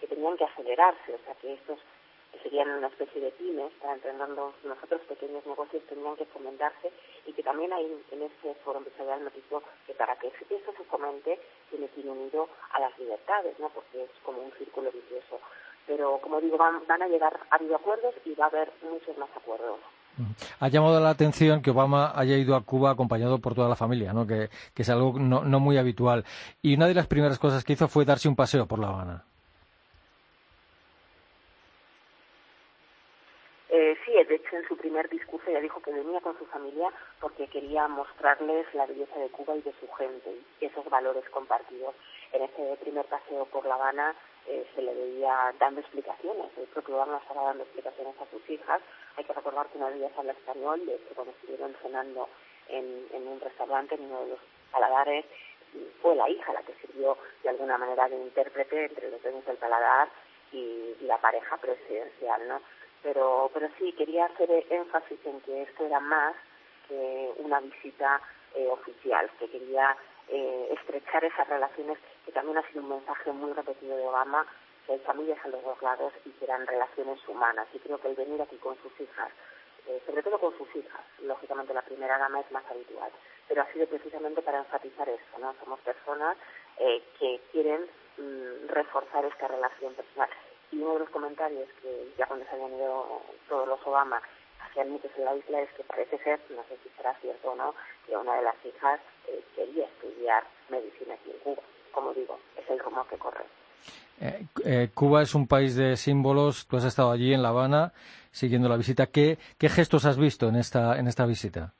que 0.00 0.06
tenían 0.06 0.36
que 0.36 0.44
acelerarse, 0.44 1.14
o 1.14 1.18
sea, 1.24 1.34
que 1.34 1.54
estos 1.54 1.78
que 2.32 2.40
serían 2.40 2.68
una 2.70 2.88
especie 2.88 3.20
de 3.20 3.30
pymes 3.32 3.72
para 3.80 3.94
entrenando 3.94 4.52
nosotros 4.64 5.00
pequeños 5.08 5.46
negocios 5.46 5.82
tenían 5.88 6.16
que 6.16 6.24
fomentarse 6.26 6.90
y 7.26 7.32
que 7.32 7.42
también 7.42 7.72
hay 7.72 7.86
en 8.10 8.22
ese 8.22 8.54
foro 8.64 8.78
empresarial 8.78 9.22
notizó 9.22 9.62
que 9.86 9.94
para 9.94 10.16
que 10.16 10.28
eso 10.28 10.72
se 10.76 10.84
fomente 10.84 11.38
tiene 11.70 11.88
que 11.88 12.00
ir 12.00 12.08
unido 12.08 12.48
a 12.72 12.80
las 12.80 12.98
libertades, 12.98 13.58
¿no? 13.60 13.68
porque 13.68 14.04
es 14.04 14.10
como 14.24 14.42
un 14.42 14.52
círculo 14.58 14.90
vicioso. 14.90 15.40
Pero 15.86 16.18
como 16.18 16.40
digo, 16.40 16.56
van, 16.56 16.86
van 16.86 17.02
a 17.02 17.08
llegar, 17.08 17.38
ha 17.50 17.56
habido 17.56 17.76
acuerdos 17.76 18.14
y 18.24 18.34
va 18.34 18.46
a 18.46 18.48
haber 18.48 18.72
muchos 18.82 19.16
más 19.18 19.28
acuerdos. 19.36 19.78
Ha 20.60 20.68
llamado 20.68 21.00
la 21.00 21.10
atención 21.10 21.60
que 21.60 21.70
Obama 21.70 22.12
haya 22.14 22.36
ido 22.36 22.54
a 22.54 22.64
Cuba 22.64 22.90
acompañado 22.90 23.40
por 23.40 23.54
toda 23.54 23.68
la 23.68 23.76
familia, 23.76 24.12
¿no? 24.12 24.26
que, 24.26 24.48
que 24.72 24.82
es 24.82 24.88
algo 24.88 25.18
no, 25.18 25.44
no 25.44 25.60
muy 25.60 25.76
habitual. 25.76 26.24
Y 26.62 26.76
una 26.76 26.86
de 26.86 26.94
las 26.94 27.06
primeras 27.06 27.38
cosas 27.38 27.64
que 27.64 27.72
hizo 27.72 27.88
fue 27.88 28.04
darse 28.04 28.28
un 28.28 28.36
paseo 28.36 28.66
por 28.66 28.78
La 28.78 28.88
Habana. 28.88 29.24
Eh, 33.76 33.96
sí, 34.06 34.12
de 34.12 34.36
hecho 34.36 34.56
en 34.56 34.68
su 34.68 34.76
primer 34.94 35.10
discurso 35.10 35.50
ya 35.50 35.58
dijo 35.58 35.82
que 35.82 35.90
venía 35.90 36.20
con 36.20 36.38
su 36.38 36.46
familia 36.46 36.88
porque 37.18 37.48
quería 37.48 37.88
mostrarles 37.88 38.72
la 38.74 38.86
belleza 38.86 39.18
de 39.18 39.28
Cuba 39.28 39.56
y 39.56 39.62
de 39.62 39.74
su 39.80 39.90
gente 39.94 40.30
y 40.60 40.64
esos 40.64 40.88
valores 40.88 41.28
compartidos. 41.30 41.96
En 42.30 42.42
ese 42.42 42.76
primer 42.80 43.04
paseo 43.06 43.44
por 43.46 43.66
La 43.66 43.74
Habana 43.74 44.14
eh, 44.46 44.64
se 44.72 44.82
le 44.82 44.94
veía 44.94 45.52
dando 45.58 45.80
explicaciones, 45.80 46.46
el 46.56 46.66
propio 46.66 46.94
Obama 46.94 47.18
estaba 47.18 47.42
dando 47.42 47.64
explicaciones 47.64 48.14
a 48.20 48.30
sus 48.30 48.48
hijas. 48.48 48.80
Hay 49.16 49.24
que 49.24 49.32
recordar 49.32 49.66
que 49.66 49.78
una 49.78 49.90
de 49.90 49.96
ellas 49.96 50.12
habla 50.16 50.30
español, 50.30 50.86
de 50.86 50.96
que 50.96 51.14
cuando 51.16 51.32
estuvieron 51.32 51.74
cenando 51.82 52.28
en, 52.68 53.08
en 53.12 53.26
un 53.26 53.40
restaurante, 53.40 53.96
en 53.96 54.04
uno 54.04 54.20
de 54.20 54.30
los 54.30 54.38
paladares, 54.70 55.24
fue 56.02 56.14
la 56.14 56.30
hija 56.30 56.52
la 56.52 56.62
que 56.62 56.74
sirvió 56.74 57.18
de 57.42 57.48
alguna 57.48 57.78
manera 57.78 58.08
de 58.08 58.16
intérprete 58.16 58.84
entre 58.84 59.10
los 59.10 59.20
dueños 59.20 59.44
del 59.44 59.56
paladar 59.56 60.08
y, 60.52 60.94
la 61.00 61.18
pareja 61.18 61.56
presidencial, 61.58 62.48
¿no? 62.48 62.60
Pero, 63.04 63.50
pero 63.52 63.68
sí, 63.78 63.92
quería 63.92 64.24
hacer 64.24 64.50
énfasis 64.70 65.18
en 65.26 65.40
que 65.42 65.62
esto 65.62 65.84
era 65.84 66.00
más 66.00 66.34
que 66.88 67.32
una 67.36 67.60
visita 67.60 68.20
eh, 68.54 68.66
oficial, 68.66 69.30
que 69.38 69.48
quería 69.48 69.94
eh, 70.28 70.68
estrechar 70.72 71.22
esas 71.22 71.46
relaciones, 71.46 71.98
que 72.24 72.32
también 72.32 72.56
ha 72.56 72.66
sido 72.68 72.80
un 72.80 72.88
mensaje 72.88 73.30
muy 73.30 73.52
repetido 73.52 73.94
de 73.94 74.06
Obama, 74.06 74.46
que 74.86 74.94
hay 74.94 74.98
familias 75.00 75.38
a 75.44 75.48
los 75.48 75.62
dos 75.62 75.80
lados 75.82 76.14
y 76.24 76.30
que 76.30 76.46
eran 76.46 76.66
relaciones 76.66 77.18
humanas. 77.28 77.68
Y 77.74 77.78
creo 77.78 78.00
que 78.00 78.08
el 78.08 78.16
venir 78.16 78.40
aquí 78.40 78.56
con 78.56 78.76
sus 78.82 78.98
hijas, 78.98 79.30
eh, 79.86 80.02
sobre 80.06 80.22
todo 80.22 80.38
con 80.38 80.56
sus 80.56 80.74
hijas, 80.74 81.02
lógicamente 81.22 81.74
la 81.74 81.82
primera 81.82 82.16
dama 82.16 82.40
es 82.40 82.50
más 82.52 82.64
habitual, 82.70 83.12
pero 83.46 83.62
ha 83.62 83.72
sido 83.72 83.86
precisamente 83.86 84.40
para 84.40 84.58
enfatizar 84.58 85.06
esto, 85.10 85.38
¿no? 85.38 85.54
Somos 85.62 85.78
personas 85.80 86.38
eh, 86.78 87.02
que 87.18 87.40
quieren 87.52 87.86
mm, 88.16 88.68
reforzar 88.68 89.26
esta 89.26 89.46
relación 89.46 89.92
personal. 89.92 90.30
Y 90.74 90.78
uno 90.82 90.94
de 90.94 90.98
los 91.00 91.10
comentarios 91.10 91.68
que 91.80 92.12
ya 92.18 92.26
cuando 92.26 92.44
se 92.46 92.52
habían 92.52 92.74
ido 92.74 93.22
todos 93.48 93.68
los 93.68 93.78
Obama 93.86 94.20
hacían 94.60 94.90
muchos 94.90 95.10
en 95.16 95.24
la 95.24 95.36
isla 95.36 95.60
es 95.60 95.70
que 95.76 95.84
parece 95.84 96.18
ser, 96.18 96.40
no 96.50 96.62
sé 96.64 96.76
si 96.82 96.88
será 96.96 97.14
cierto 97.20 97.52
o 97.52 97.54
no, 97.54 97.74
que 98.06 98.16
una 98.16 98.34
de 98.34 98.42
las 98.42 98.56
hijas 98.64 99.00
eh, 99.28 99.44
quería 99.54 99.86
estudiar 99.86 100.42
medicina 100.68 101.14
aquí 101.14 101.30
en 101.30 101.38
Cuba. 101.38 101.62
Como 101.92 102.12
digo, 102.12 102.38
es 102.56 102.68
el 102.68 102.80
rumor 102.80 103.06
que 103.06 103.16
corre. 103.18 103.44
Eh, 104.20 104.46
eh, 104.64 104.88
Cuba 104.94 105.22
es 105.22 105.34
un 105.34 105.46
país 105.46 105.76
de 105.76 105.96
símbolos. 105.96 106.66
Tú 106.66 106.76
has 106.76 106.84
estado 106.84 107.12
allí 107.12 107.32
en 107.32 107.42
La 107.42 107.50
Habana 107.50 107.92
siguiendo 108.30 108.68
la 108.68 108.76
visita. 108.76 109.06
¿Qué, 109.06 109.38
qué 109.58 109.68
gestos 109.68 110.04
has 110.06 110.18
visto 110.18 110.48
en 110.48 110.56
esta, 110.56 110.98
en 110.98 111.06
esta 111.06 111.24
visita? 111.24 111.72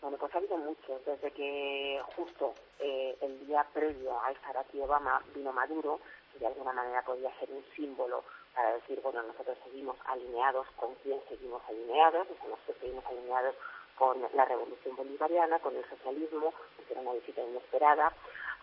Bueno, 0.00 0.16
pues 0.18 0.34
ha 0.34 0.38
habido 0.38 0.56
muchos. 0.58 1.04
Desde 1.04 1.30
que 1.32 2.00
justo 2.16 2.54
eh, 2.78 3.16
el 3.20 3.46
día 3.46 3.66
previo 3.72 4.20
a 4.22 4.30
estar 4.32 4.56
aquí 4.56 4.80
Obama 4.80 5.22
vino 5.34 5.52
Maduro, 5.52 6.00
de 6.38 6.46
alguna 6.46 6.72
manera 6.72 7.02
podía 7.02 7.30
ser 7.38 7.50
un 7.50 7.64
símbolo 7.74 8.24
para 8.54 8.74
decir, 8.74 9.00
bueno, 9.02 9.22
nosotros 9.22 9.56
seguimos 9.64 9.96
alineados 10.06 10.66
con 10.76 10.94
quién 10.96 11.20
seguimos 11.28 11.62
alineados, 11.68 12.26
nosotros 12.28 12.76
seguimos 12.80 13.04
alineados 13.06 13.54
con 13.96 14.20
la 14.34 14.44
revolución 14.44 14.96
bolivariana, 14.96 15.58
con 15.60 15.76
el 15.76 15.88
socialismo, 15.88 16.52
que 16.86 16.92
era 16.92 17.02
una 17.02 17.12
visita 17.12 17.42
inesperada, 17.42 18.12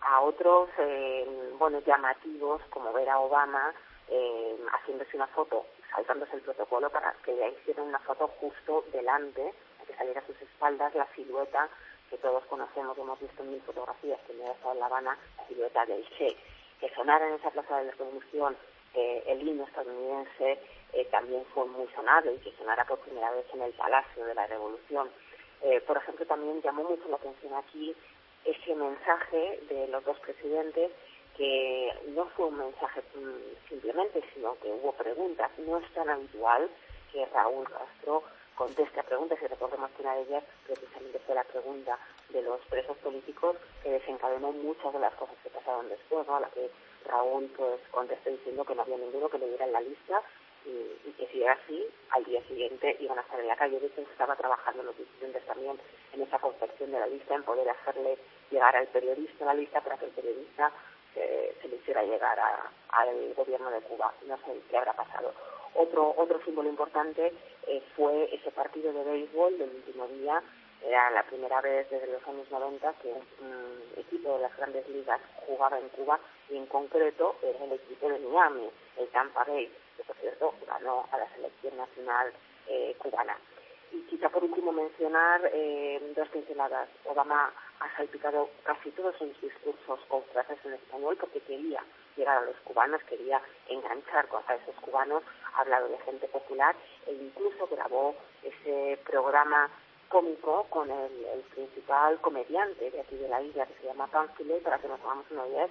a 0.02 0.20
otros, 0.20 0.70
eh, 0.78 1.54
bueno, 1.58 1.80
llamativos, 1.80 2.62
como 2.70 2.92
ver 2.92 3.08
a 3.08 3.20
Obama 3.20 3.72
eh, 4.08 4.58
haciéndose 4.72 5.16
una 5.16 5.26
foto, 5.28 5.66
saltándose 5.94 6.36
el 6.36 6.42
protocolo 6.42 6.90
para 6.90 7.12
que 7.24 7.32
le 7.32 7.50
hicieran 7.50 7.86
una 7.86 7.98
foto 8.00 8.28
justo 8.40 8.84
delante, 8.92 9.54
que 9.86 9.94
saliera 9.94 10.20
a 10.20 10.26
sus 10.26 10.40
espaldas 10.40 10.94
la 10.94 11.06
silueta 11.14 11.68
que 12.10 12.18
todos 12.18 12.44
conocemos, 12.46 12.98
hemos 12.98 13.20
visto 13.20 13.42
en 13.42 13.52
mil 13.52 13.62
fotografías 13.62 14.18
que 14.26 14.32
me 14.32 14.44
ha 14.44 14.52
estado 14.52 14.72
en 14.72 14.80
La 14.80 14.86
Habana, 14.86 15.16
la 15.38 15.46
silueta 15.46 15.86
del 15.86 16.04
Che, 16.10 16.36
que 16.80 16.88
sonara 16.94 17.28
en 17.28 17.34
esa 17.34 17.50
plaza 17.50 17.78
de 17.78 17.84
la 17.86 17.92
Revolución 17.92 18.56
eh, 18.94 19.22
el 19.26 19.46
himno 19.46 19.64
estadounidense 19.64 20.58
eh, 20.92 21.04
también 21.12 21.44
fue 21.54 21.64
muy 21.66 21.86
sonado 21.94 22.32
y 22.32 22.38
que 22.38 22.52
sonara 22.56 22.84
por 22.84 22.98
primera 23.00 23.30
vez 23.30 23.46
en 23.54 23.62
el 23.62 23.72
Palacio 23.72 24.24
de 24.24 24.34
la 24.34 24.46
Revolución. 24.46 25.08
Eh, 25.62 25.80
por 25.86 25.96
ejemplo, 25.96 26.26
también 26.26 26.60
llamó 26.62 26.82
mucho 26.82 27.08
la 27.08 27.16
atención 27.16 27.54
aquí 27.54 27.94
ese 28.44 28.74
mensaje 28.74 29.60
de 29.68 29.86
los 29.88 30.04
dos 30.04 30.18
presidentes 30.20 30.90
que 31.36 31.92
no 32.08 32.26
fue 32.30 32.46
un 32.46 32.58
mensaje 32.58 33.02
mm, 33.14 33.68
simplemente, 33.68 34.24
sino 34.34 34.58
que 34.58 34.68
hubo 34.68 34.92
preguntas. 34.92 35.50
No 35.58 35.78
es 35.78 35.88
tan 35.92 36.08
habitual 36.08 36.68
que 37.12 37.26
Raúl 37.26 37.68
Castro 37.68 38.24
conteste 38.56 38.98
a 38.98 39.04
preguntas 39.04 39.38
y 39.40 39.46
recordemos 39.46 39.90
que 39.92 40.02
una 40.02 40.14
de 40.16 40.22
ellas 40.22 40.44
precisamente 40.66 41.18
fue 41.20 41.34
la 41.34 41.44
pregunta 41.44 41.98
de 42.32 42.42
los 42.42 42.60
presos 42.66 42.96
políticos 42.98 43.56
que 43.82 43.90
desencadenó 43.90 44.52
muchas 44.52 44.92
de 44.92 44.98
las 44.98 45.14
cosas 45.14 45.36
que 45.42 45.50
pasaron 45.50 45.88
después, 45.88 46.26
¿no? 46.26 46.36
a 46.36 46.40
la 46.40 46.50
que 46.50 46.70
Raúl 47.06 47.50
pues 47.56 47.80
contestó 47.90 48.30
diciendo 48.30 48.64
que 48.64 48.74
no 48.74 48.82
había 48.82 48.96
ninguno 48.96 49.28
que 49.28 49.38
le 49.38 49.48
diera 49.48 49.66
en 49.66 49.72
la 49.72 49.80
lista 49.80 50.22
y, 50.64 51.12
que 51.12 51.26
si 51.28 51.42
era 51.42 51.52
así, 51.52 51.86
al 52.10 52.24
día 52.24 52.42
siguiente 52.46 52.96
iban 53.00 53.18
a 53.18 53.22
estar 53.22 53.40
en 53.40 53.48
la 53.48 53.56
calle. 53.56 53.80
De 53.80 53.86
hecho, 53.86 54.02
estaba 54.02 54.36
trabajando 54.36 54.82
los 54.82 54.96
dirigentes 54.96 55.44
también 55.46 55.78
en 56.12 56.22
esa 56.22 56.38
confección 56.38 56.92
de 56.92 57.00
la 57.00 57.06
lista, 57.06 57.34
en 57.34 57.42
poder 57.44 57.68
hacerle 57.68 58.18
llegar 58.50 58.76
al 58.76 58.86
periodista 58.88 59.44
la 59.44 59.54
lista 59.54 59.80
para 59.80 59.96
que 59.96 60.06
el 60.06 60.10
periodista 60.12 60.72
se, 61.14 61.68
le 61.68 61.76
hiciera 61.76 62.02
llegar 62.02 62.38
al 62.90 63.34
gobierno 63.34 63.70
de 63.70 63.80
Cuba. 63.80 64.12
No 64.26 64.36
sé 64.38 64.60
qué 64.68 64.76
habrá 64.76 64.92
pasado. 64.92 65.32
Otro, 65.74 66.14
otro 66.16 66.40
símbolo 66.44 66.68
importante 66.68 67.32
eh, 67.66 67.82
fue 67.96 68.34
ese 68.34 68.50
partido 68.50 68.92
de 68.92 69.04
béisbol 69.04 69.58
del 69.58 69.70
último 69.70 70.06
día. 70.08 70.42
Era 70.82 71.10
la 71.10 71.22
primera 71.24 71.60
vez 71.60 71.88
desde 71.90 72.06
los 72.06 72.26
años 72.26 72.50
90 72.50 72.92
que 73.02 73.12
un 73.12 73.82
equipo 73.96 74.36
de 74.36 74.42
las 74.42 74.56
grandes 74.56 74.88
ligas 74.88 75.20
jugaba 75.46 75.78
en 75.78 75.88
Cuba 75.90 76.18
y 76.48 76.56
en 76.56 76.66
concreto 76.66 77.36
era 77.42 77.64
el 77.64 77.72
equipo 77.72 78.08
de 78.08 78.18
Miami, 78.18 78.70
el 78.96 79.08
Tampa 79.08 79.44
Bay 79.44 79.70
que 79.96 80.04
por 80.04 80.16
cierto 80.16 80.54
ganó 80.66 81.06
a 81.12 81.18
la 81.18 81.28
selección 81.34 81.76
nacional 81.76 82.32
eh, 82.66 82.94
cubana. 82.98 83.36
Y 83.92 84.02
quizá 84.02 84.28
por 84.28 84.44
último 84.44 84.72
mencionar 84.72 85.50
eh, 85.52 86.00
dos 86.16 86.28
pinceladas. 86.28 86.88
Obama 87.04 87.52
ha 87.80 87.96
salpicado 87.96 88.48
casi 88.62 88.90
todos 88.92 89.16
sus 89.16 89.38
discursos 89.40 90.00
con 90.08 90.22
frases 90.32 90.58
en 90.64 90.74
español 90.74 91.16
porque 91.18 91.40
quería 91.40 91.82
llegar 92.16 92.38
a 92.38 92.46
los 92.46 92.56
cubanos, 92.60 93.02
quería 93.04 93.40
enganchar 93.68 94.28
con 94.28 94.42
a 94.46 94.54
esos 94.54 94.74
cubanos, 94.76 95.22
ha 95.54 95.60
hablado 95.62 95.88
de 95.88 95.98
gente 95.98 96.28
popular 96.28 96.76
e 97.06 97.12
incluso 97.12 97.66
grabó 97.66 98.14
ese 98.42 98.98
programa 99.04 99.68
cómico 100.10 100.66
con 100.70 100.90
el, 100.90 101.40
principal 101.54 102.20
comediante 102.20 102.90
de 102.90 103.00
aquí 103.00 103.16
de 103.16 103.28
la 103.28 103.40
isla 103.40 103.66
que 103.66 103.74
se 103.74 103.86
llama 103.86 104.08
Pánfilo 104.08 104.58
para 104.58 104.78
que 104.78 104.88
nos 104.88 105.00
hagamos 105.00 105.24
una 105.30 105.46
idea 105.46 105.68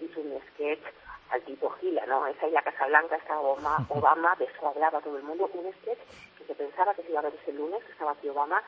hizo 0.00 0.20
un 0.20 0.38
sketch 0.50 0.82
al 1.30 1.42
tipo 1.42 1.70
Gila, 1.70 2.06
¿no? 2.06 2.26
Esa 2.26 2.62
Casa 2.62 2.86
Blanca 2.86 3.16
estaba 3.16 3.40
Obama, 3.40 3.86
Obama, 3.88 4.34
de 4.36 4.44
eso 4.44 4.68
hablaba 4.68 5.00
todo 5.00 5.16
el 5.16 5.22
mundo, 5.22 5.50
un 5.54 5.72
sketch 5.74 5.98
que 6.38 6.44
se 6.44 6.54
pensaba 6.54 6.94
que 6.94 7.02
se 7.02 7.10
iba 7.10 7.20
a 7.20 7.22
ver 7.22 7.34
ese 7.34 7.52
lunes, 7.52 7.82
que 7.84 7.92
estaba 7.92 8.12
aquí 8.12 8.28
Obama, 8.28 8.62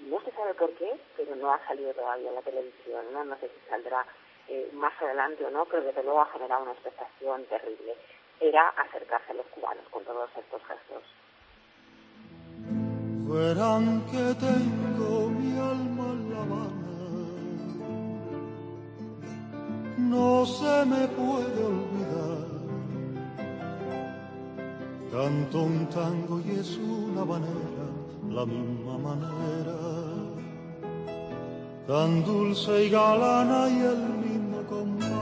y 0.00 0.04
no 0.04 0.20
se 0.20 0.30
sabe 0.32 0.54
por 0.54 0.70
qué, 0.74 0.98
pero 1.16 1.36
no 1.36 1.52
ha 1.52 1.66
salido 1.66 1.92
todavía 1.94 2.28
en 2.28 2.34
la 2.34 2.42
televisión, 2.42 3.04
¿no? 3.12 3.24
No 3.24 3.36
sé 3.38 3.48
si 3.48 3.70
saldrá 3.70 4.04
eh, 4.48 4.70
más 4.72 4.92
adelante 5.00 5.44
o 5.44 5.50
no, 5.50 5.64
pero 5.66 5.82
desde 5.82 6.02
luego 6.02 6.20
ha 6.20 6.26
generado 6.26 6.62
una 6.62 6.72
expectación 6.72 7.44
terrible. 7.46 7.96
Era 8.40 8.68
acercarse 8.68 9.32
a 9.32 9.34
los 9.34 9.46
cubanos 9.46 9.88
con 9.90 10.04
todos 10.04 10.30
estos 10.36 10.62
gestos. 10.64 11.02
Verán 13.28 14.02
que 14.10 14.34
tengo 14.34 15.28
mi 15.30 15.58
alma 15.58 16.06
en 16.12 16.30
la 16.30 16.76
no 20.10 20.46
se 20.46 20.84
me 20.86 21.08
puede 21.08 21.60
olvidar. 21.72 22.46
Canto 25.10 25.62
un 25.62 25.86
tango 25.86 26.40
y 26.46 26.50
es 26.60 26.78
una 26.78 27.24
manera, 27.24 27.86
la 28.30 28.44
misma 28.46 28.98
manera, 28.98 29.78
tan 31.86 32.24
dulce 32.24 32.84
y 32.86 32.90
galana 32.90 33.68
y 33.68 33.78
el 33.94 34.02
mismo 34.24 34.58
compás. 34.68 35.15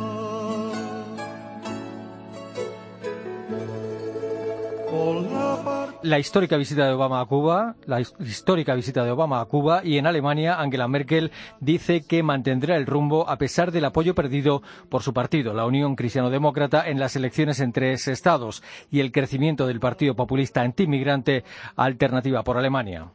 La 6.04 6.18
histórica 6.18 6.58
visita 6.58 6.84
de 6.86 6.92
Obama 6.92 7.20
a 7.20 7.24
Cuba, 7.24 7.76
la 7.86 8.00
histórica 8.00 8.74
visita 8.74 9.04
de 9.04 9.10
Obama 9.10 9.40
a 9.40 9.46
Cuba 9.46 9.80
y 9.82 9.96
en 9.96 10.06
Alemania 10.06 10.60
Angela 10.60 10.86
Merkel 10.86 11.32
dice 11.60 12.04
que 12.06 12.22
mantendrá 12.22 12.76
el 12.76 12.84
rumbo 12.84 13.28
a 13.28 13.38
pesar 13.38 13.72
del 13.72 13.86
apoyo 13.86 14.14
perdido 14.14 14.62
por 14.90 15.02
su 15.02 15.14
partido, 15.14 15.54
la 15.54 15.64
Unión 15.64 15.96
Cristiano-Demócrata, 15.96 16.86
en 16.88 17.00
las 17.00 17.16
elecciones 17.16 17.58
en 17.60 17.72
tres 17.72 18.06
estados 18.06 18.62
y 18.90 19.00
el 19.00 19.12
crecimiento 19.12 19.66
del 19.66 19.80
Partido 19.80 20.14
Populista 20.14 20.60
antimigrante 20.60 21.42
Alternativa 21.74 22.44
por 22.44 22.58
Alemania. 22.58 23.10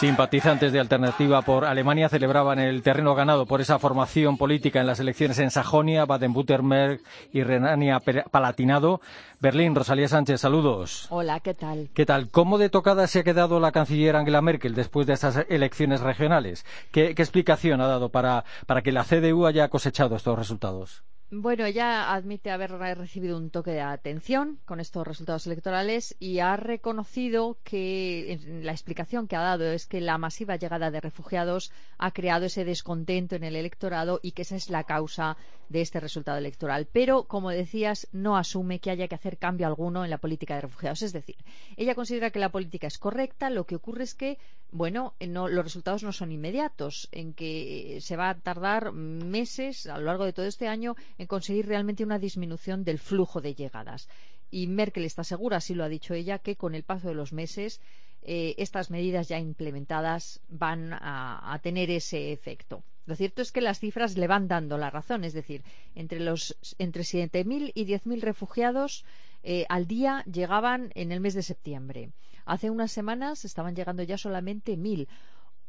Simpatizantes 0.00 0.72
de 0.72 0.80
Alternativa 0.80 1.42
por 1.42 1.66
Alemania 1.66 2.08
celebraban 2.08 2.58
el 2.58 2.80
terreno 2.80 3.14
ganado 3.14 3.44
por 3.44 3.60
esa 3.60 3.78
formación 3.78 4.38
política 4.38 4.80
en 4.80 4.86
las 4.86 4.98
elecciones 4.98 5.38
en 5.40 5.50
Sajonia, 5.50 6.06
Baden-Württemberg 6.06 7.02
y 7.34 7.42
Renania-Palatinado. 7.42 9.02
Berlín, 9.40 9.74
Rosalía 9.74 10.08
Sánchez, 10.08 10.40
saludos. 10.40 11.06
Hola, 11.10 11.40
¿qué 11.40 11.52
tal? 11.52 11.90
¿Qué 11.92 12.06
tal? 12.06 12.30
¿Cómo 12.30 12.56
de 12.56 12.70
tocada 12.70 13.06
se 13.08 13.18
ha 13.18 13.24
quedado 13.24 13.60
la 13.60 13.72
canciller 13.72 14.16
Angela 14.16 14.40
Merkel 14.40 14.74
después 14.74 15.06
de 15.06 15.12
estas 15.12 15.44
elecciones 15.50 16.00
regionales? 16.00 16.64
¿Qué, 16.92 17.10
explicación 17.10 17.82
ha 17.82 17.86
dado 17.86 18.08
para 18.08 18.42
que 18.82 18.92
la 18.92 19.04
CDU 19.04 19.44
haya 19.44 19.68
cosechado 19.68 20.16
estos 20.16 20.38
resultados? 20.38 21.04
Bueno, 21.32 21.64
ella 21.64 22.12
admite 22.12 22.50
haber 22.50 22.72
recibido 22.72 23.38
un 23.38 23.50
toque 23.50 23.70
de 23.70 23.80
atención 23.80 24.58
con 24.64 24.80
estos 24.80 25.06
resultados 25.06 25.46
electorales 25.46 26.16
y 26.18 26.40
ha 26.40 26.56
reconocido 26.56 27.56
que 27.62 28.40
la 28.64 28.72
explicación 28.72 29.28
que 29.28 29.36
ha 29.36 29.40
dado 29.40 29.66
es 29.66 29.86
que 29.86 30.00
la 30.00 30.18
masiva 30.18 30.56
llegada 30.56 30.90
de 30.90 31.00
refugiados 31.00 31.70
ha 31.98 32.10
creado 32.10 32.46
ese 32.46 32.64
descontento 32.64 33.36
en 33.36 33.44
el 33.44 33.54
electorado 33.54 34.18
y 34.24 34.32
que 34.32 34.42
esa 34.42 34.56
es 34.56 34.70
la 34.70 34.82
causa 34.82 35.36
de 35.68 35.82
este 35.82 36.00
resultado 36.00 36.36
electoral. 36.36 36.88
Pero, 36.92 37.28
como 37.28 37.50
decías, 37.50 38.08
no 38.10 38.36
asume 38.36 38.80
que 38.80 38.90
haya 38.90 39.06
que 39.06 39.14
hacer 39.14 39.38
cambio 39.38 39.68
alguno 39.68 40.02
en 40.02 40.10
la 40.10 40.18
política 40.18 40.56
de 40.56 40.62
refugiados. 40.62 41.02
Es 41.02 41.12
decir, 41.12 41.36
ella 41.76 41.94
considera 41.94 42.32
que 42.32 42.40
la 42.40 42.50
política 42.50 42.88
es 42.88 42.98
correcta, 42.98 43.50
lo 43.50 43.66
que 43.66 43.76
ocurre 43.76 44.02
es 44.02 44.16
que, 44.16 44.38
bueno, 44.72 45.14
los 45.20 45.64
resultados 45.64 46.02
no 46.02 46.12
son 46.12 46.32
inmediatos, 46.32 47.08
en 47.12 47.34
que 47.34 47.98
se 48.00 48.16
va 48.16 48.30
a 48.30 48.38
tardar 48.38 48.92
meses 48.92 49.86
a 49.86 49.98
lo 49.98 50.04
largo 50.04 50.24
de 50.24 50.32
todo 50.32 50.46
este 50.46 50.68
año 50.68 50.96
en 51.18 51.26
conseguir 51.26 51.66
realmente 51.66 52.04
una 52.04 52.18
disminución 52.18 52.84
del 52.84 52.98
flujo 52.98 53.40
de 53.40 53.54
llegadas. 53.54 54.08
Y 54.50 54.66
Merkel 54.66 55.04
está 55.04 55.24
segura, 55.24 55.58
así 55.58 55.74
lo 55.74 55.84
ha 55.84 55.88
dicho 55.88 56.14
ella, 56.14 56.38
que 56.38 56.56
con 56.56 56.74
el 56.74 56.82
paso 56.82 57.08
de 57.08 57.14
los 57.14 57.32
meses 57.32 57.80
eh, 58.22 58.54
estas 58.58 58.90
medidas 58.90 59.28
ya 59.28 59.38
implementadas 59.38 60.40
van 60.48 60.92
a, 60.92 61.58
tener 61.62 61.90
ese 61.90 62.32
efecto. 62.32 62.82
Lo 63.06 63.16
cierto 63.16 63.42
es 63.42 63.52
que 63.52 63.60
las 63.60 63.80
cifras 63.80 64.16
le 64.16 64.26
van 64.26 64.48
dando 64.48 64.78
la 64.78 64.90
razón, 64.90 65.24
es 65.24 65.32
decir, 65.32 65.62
entre 65.94 66.20
los 66.20 66.56
entre 66.78 67.02
7.000 67.02 67.72
y 67.74 67.84
10.000 67.86 68.20
refugiados 68.20 69.04
eh, 69.42 69.66
al 69.68 69.86
día 69.86 70.24
llegaban 70.24 70.92
en 70.94 71.12
el 71.12 71.20
mes 71.20 71.34
de 71.34 71.42
septiembre. 71.42 72.10
Hace 72.44 72.70
unas 72.70 72.92
semanas 72.92 73.44
estaban 73.44 73.74
llegando 73.74 74.02
ya 74.02 74.18
solamente 74.18 74.76
1.000 74.76 75.08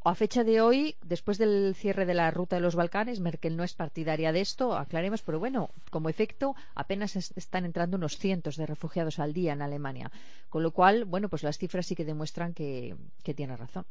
a 0.04 0.14
fecha 0.14 0.44
de 0.44 0.60
hoy, 0.60 0.96
después 1.04 1.38
del 1.38 1.74
cierre 1.74 2.06
de 2.06 2.14
la 2.14 2.30
ruta 2.30 2.56
de 2.56 2.62
los 2.62 2.74
Balcanes, 2.74 3.20
Merkel 3.20 3.56
no 3.56 3.64
es 3.64 3.74
partidaria 3.74 4.32
de 4.32 4.40
esto, 4.40 4.76
aclaremos, 4.76 5.22
pero 5.22 5.38
bueno, 5.38 5.70
como 5.90 6.08
efecto, 6.08 6.54
apenas 6.74 7.16
están 7.16 7.64
entrando 7.64 7.96
unos 7.96 8.18
cientos 8.18 8.56
de 8.56 8.66
refugiados 8.66 9.18
al 9.18 9.32
día 9.32 9.52
en 9.52 9.62
Alemania. 9.62 10.10
Con 10.48 10.62
lo 10.62 10.72
cual, 10.72 11.04
bueno, 11.04 11.28
pues 11.28 11.42
las 11.42 11.58
cifras 11.58 11.86
sí 11.86 11.94
que 11.94 12.04
demuestran 12.04 12.52
que, 12.52 12.94
tiene 13.34 13.56
razón. 13.56 13.84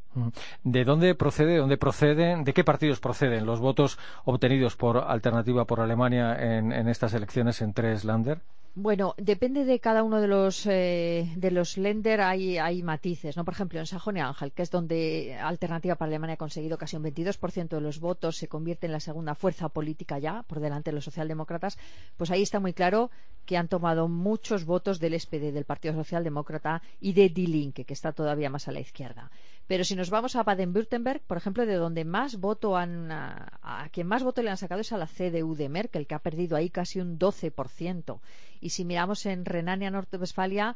¿De 0.63 0.83
dónde 0.83 1.15
procede, 1.15 1.57
dónde 1.57 1.77
proceden, 1.77 2.43
de 2.43 2.53
qué 2.53 2.63
partidos 2.63 2.99
proceden 2.99 3.45
los 3.45 3.59
votos 3.59 3.97
obtenidos 4.25 4.75
por 4.75 4.97
Alternativa 4.97 5.65
por 5.65 5.79
Alemania 5.79 6.35
en, 6.35 6.71
en 6.71 6.87
estas 6.87 7.13
elecciones 7.13 7.61
en 7.61 7.73
tres 7.73 8.03
Länder? 8.03 8.41
Bueno, 8.73 9.15
depende 9.17 9.65
de 9.65 9.81
cada 9.81 10.01
uno 10.01 10.21
de 10.21 10.29
los 10.29 10.65
eh, 10.65 11.29
de 11.35 11.51
los 11.51 11.77
lender 11.77 12.21
hay, 12.21 12.57
hay 12.57 12.81
matices, 12.83 13.35
¿no? 13.35 13.43
Por 13.43 13.53
ejemplo, 13.53 13.79
en 13.79 13.85
Sajonia 13.85 14.29
Ángel, 14.29 14.53
que 14.53 14.61
es 14.61 14.71
donde 14.71 15.35
Alternativa 15.35 15.95
para 15.95 16.07
Alemania 16.07 16.35
ha 16.35 16.37
conseguido 16.37 16.77
casi 16.77 16.95
un 16.95 17.03
22% 17.03 17.67
de 17.67 17.81
los 17.81 17.99
votos, 17.99 18.37
se 18.37 18.47
convierte 18.47 18.85
en 18.85 18.93
la 18.93 19.01
segunda 19.01 19.35
fuerza 19.35 19.67
política 19.67 20.19
ya, 20.19 20.43
por 20.43 20.61
delante 20.61 20.91
de 20.91 20.95
los 20.95 21.03
socialdemócratas, 21.03 21.77
pues 22.15 22.31
ahí 22.31 22.43
está 22.43 22.61
muy 22.61 22.71
claro 22.71 23.11
que 23.45 23.57
han 23.57 23.67
tomado 23.67 24.07
muchos 24.07 24.63
votos 24.63 25.01
del 25.01 25.19
SPD, 25.19 25.51
del 25.51 25.65
Partido 25.65 25.93
Socialdemócrata 25.93 26.81
y 27.01 27.11
de 27.11 27.27
Die 27.27 27.47
Linke, 27.47 27.83
que 27.83 27.93
está 27.93 28.13
todavía 28.13 28.49
más 28.49 28.69
a 28.69 28.71
la 28.71 28.79
izquierda. 28.79 29.31
Pero 29.71 29.85
si 29.85 29.95
nos 29.95 30.09
vamos 30.09 30.35
a 30.35 30.43
Baden-Württemberg, 30.43 31.21
por 31.21 31.37
ejemplo, 31.37 31.65
de 31.65 31.75
donde 31.75 32.03
más 32.03 32.41
voto 32.41 32.75
han, 32.75 33.09
a, 33.09 33.87
quien 33.93 34.05
más 34.05 34.21
voto 34.21 34.41
le 34.41 34.49
han 34.49 34.57
sacado 34.57 34.81
es 34.81 34.91
a 34.91 34.97
la 34.97 35.07
CDU 35.07 35.55
de 35.55 35.69
Merkel, 35.69 36.07
que 36.07 36.13
ha 36.13 36.19
perdido 36.19 36.57
ahí 36.57 36.69
casi 36.69 36.99
un 36.99 37.17
12%. 37.17 38.19
Y 38.59 38.71
si 38.71 38.83
miramos 38.83 39.25
en 39.25 39.45
Renania 39.45 39.89
Norte-Westfalia, 39.89 40.75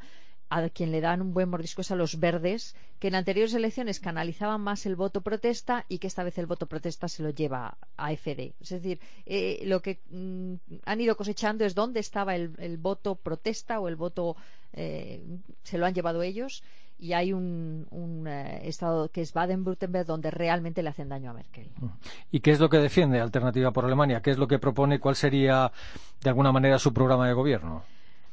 a 0.50 0.70
quien 0.70 0.94
le 0.94 1.02
dan 1.02 1.22
un 1.22 1.34
buen 1.34 1.50
mordisco 1.50 1.82
es 1.82 1.92
a 1.92 1.98
los 1.98 2.22
verdes, 2.22 2.74
que 3.00 3.10
en 3.10 3.16
anteriores 3.16 3.54
elecciones 3.54 4.00
canalizaban 4.00 4.62
más 4.62 4.86
el 4.86 4.96
voto 4.96 5.20
protesta 5.20 5.84
y 5.90 5.98
que 5.98 6.08
esta 6.08 6.24
vez 6.24 6.38
el 6.38 6.46
voto 6.46 6.66
protesta 6.66 7.10
se 7.10 7.22
lo 7.22 7.32
lleva 7.32 7.78
a 7.98 8.16
FD. 8.16 8.54
Es 8.62 8.70
decir, 8.70 9.02
eh, 9.26 9.62
lo 9.66 9.82
que 9.82 10.00
mm, 10.10 10.54
han 10.86 11.02
ido 11.02 11.18
cosechando 11.18 11.66
es 11.66 11.76
dónde 11.76 12.00
estaba 12.00 12.36
el, 12.36 12.78
voto 12.78 13.16
protesta 13.16 13.82
o 13.82 13.90
el 13.90 13.98
voto 13.98 14.38
eh, 14.72 15.22
se 15.64 15.78
lo 15.78 15.86
han 15.86 15.94
llevado 15.94 16.22
ellos 16.22 16.64
y 16.98 17.14
hay 17.14 17.34
un, 17.34 18.26
eh, 18.28 18.62
estado 18.64 19.10
que 19.10 19.22
es 19.22 19.34
Baden-Württemberg 19.34 20.06
donde 20.06 20.32
realmente 20.32 20.82
le 20.82 20.90
hacen 20.90 21.10
daño 21.10 21.32
a 21.32 21.34
Merkel. 21.34 21.70
¿Y 22.32 22.40
qué 22.40 22.52
es 22.52 22.60
lo 22.60 22.70
que 22.70 22.78
defiende 22.78 23.20
Alternativa 23.20 23.72
por 23.72 23.86
Alemania? 23.86 24.22
¿Qué 24.22 24.32
es 24.32 24.38
lo 24.38 24.48
que 24.48 24.60
propone? 24.60 25.00
¿Cuál 25.00 25.16
sería, 25.16 25.72
de 26.24 26.30
alguna 26.30 26.52
manera, 26.52 26.80
su 26.80 26.94
programa 26.94 27.28
de 27.28 27.34
gobierno? 27.34 27.84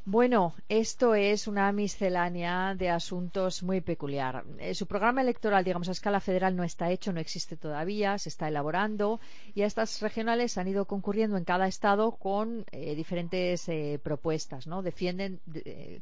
Bueno, 0.05 0.53
esto 0.67 1.15
es 1.15 1.47
una 1.47 1.71
miscelánea 1.71 2.75
de 2.75 2.89
asuntos 2.89 3.63
muy 3.63 3.79
peculiar. 3.79 4.43
Eh, 4.59 4.75
su 4.75 4.85
programa 4.85 5.21
electoral, 5.21 5.63
digamos, 5.63 5.87
a 5.87 5.93
escala 5.93 6.19
federal 6.19 6.57
no 6.57 6.65
está 6.65 6.91
hecho, 6.91 7.13
no 7.13 7.21
existe 7.21 7.55
todavía, 7.55 8.17
se 8.17 8.27
está 8.27 8.49
elaborando 8.49 9.21
y 9.55 9.61
a 9.61 9.65
estas 9.65 10.01
regionales 10.01 10.57
han 10.57 10.67
ido 10.67 10.83
concurriendo 10.83 11.37
en 11.37 11.45
cada 11.45 11.67
estado 11.69 12.11
con 12.11 12.65
eh, 12.73 12.95
diferentes 12.95 13.69
eh, 13.69 13.97
propuestas. 14.03 14.67
¿no? 14.67 14.81
Defienden, 14.81 15.39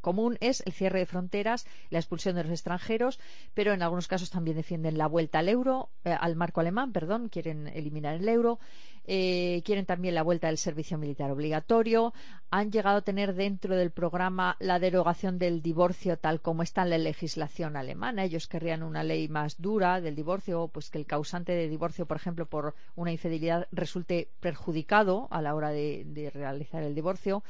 común 0.01 0.35
es 0.41 0.63
el 0.65 0.73
cierre 0.73 0.97
de 0.97 1.05
fronteras, 1.05 1.67
la 1.91 1.99
expulsión 1.99 2.35
de 2.35 2.43
los 2.43 2.53
extranjeros, 2.53 3.19
pero 3.53 3.71
en 3.71 3.83
algunos 3.83 4.07
casos 4.07 4.31
también 4.31 4.57
defienden 4.57 4.97
la 4.97 5.05
vuelta 5.05 5.37
al 5.37 5.47
euro, 5.47 5.89
al 6.03 6.35
marco 6.35 6.59
alemán, 6.59 6.91
perdón, 6.91 7.29
quieren 7.29 7.67
eliminar 7.67 8.15
el 8.15 8.27
euro 8.27 8.57
eh, 9.05 9.61
quieren 9.65 9.85
también 9.85 10.15
la 10.15 10.23
vuelta 10.23 10.47
del 10.47 10.57
servicio 10.57 10.97
militar 10.97 11.31
obligatorio, 11.31 12.13
han 12.49 12.71
llegado 12.71 12.97
a 12.97 13.01
tener 13.01 13.33
dentro 13.33 13.75
del 13.75 13.91
programa 13.91 14.57
la 14.59 14.79
derogación 14.79 15.39
del 15.39 15.61
divorcio 15.61 16.17
tal 16.17 16.41
como 16.41 16.63
está 16.63 16.83
en 16.83 16.91
la 16.91 16.97
legislación 16.97 17.75
alemana. 17.75 18.23
Ellos 18.23 18.47
querrían 18.47 18.83
una 18.83 19.03
ley 19.03 19.27
más 19.27 19.61
dura 19.61 20.01
del 20.01 20.15
divorcio, 20.15 20.69
pues 20.71 20.89
que 20.89 20.97
el 20.97 21.05
causante 21.05 21.53
de 21.53 21.69
divorcio, 21.69 22.05
por 22.05 22.17
ejemplo, 22.17 22.45
por 22.45 22.75
una 22.95 23.11
infidelidad 23.11 23.67
resulte 23.71 24.27
perjudicado 24.39 25.27
a 25.31 25.41
la 25.41 25.55
hora 25.55 25.69
de 25.69 26.31
realizar 26.33 26.83
el 26.83 26.95
divorcio. 26.95 27.43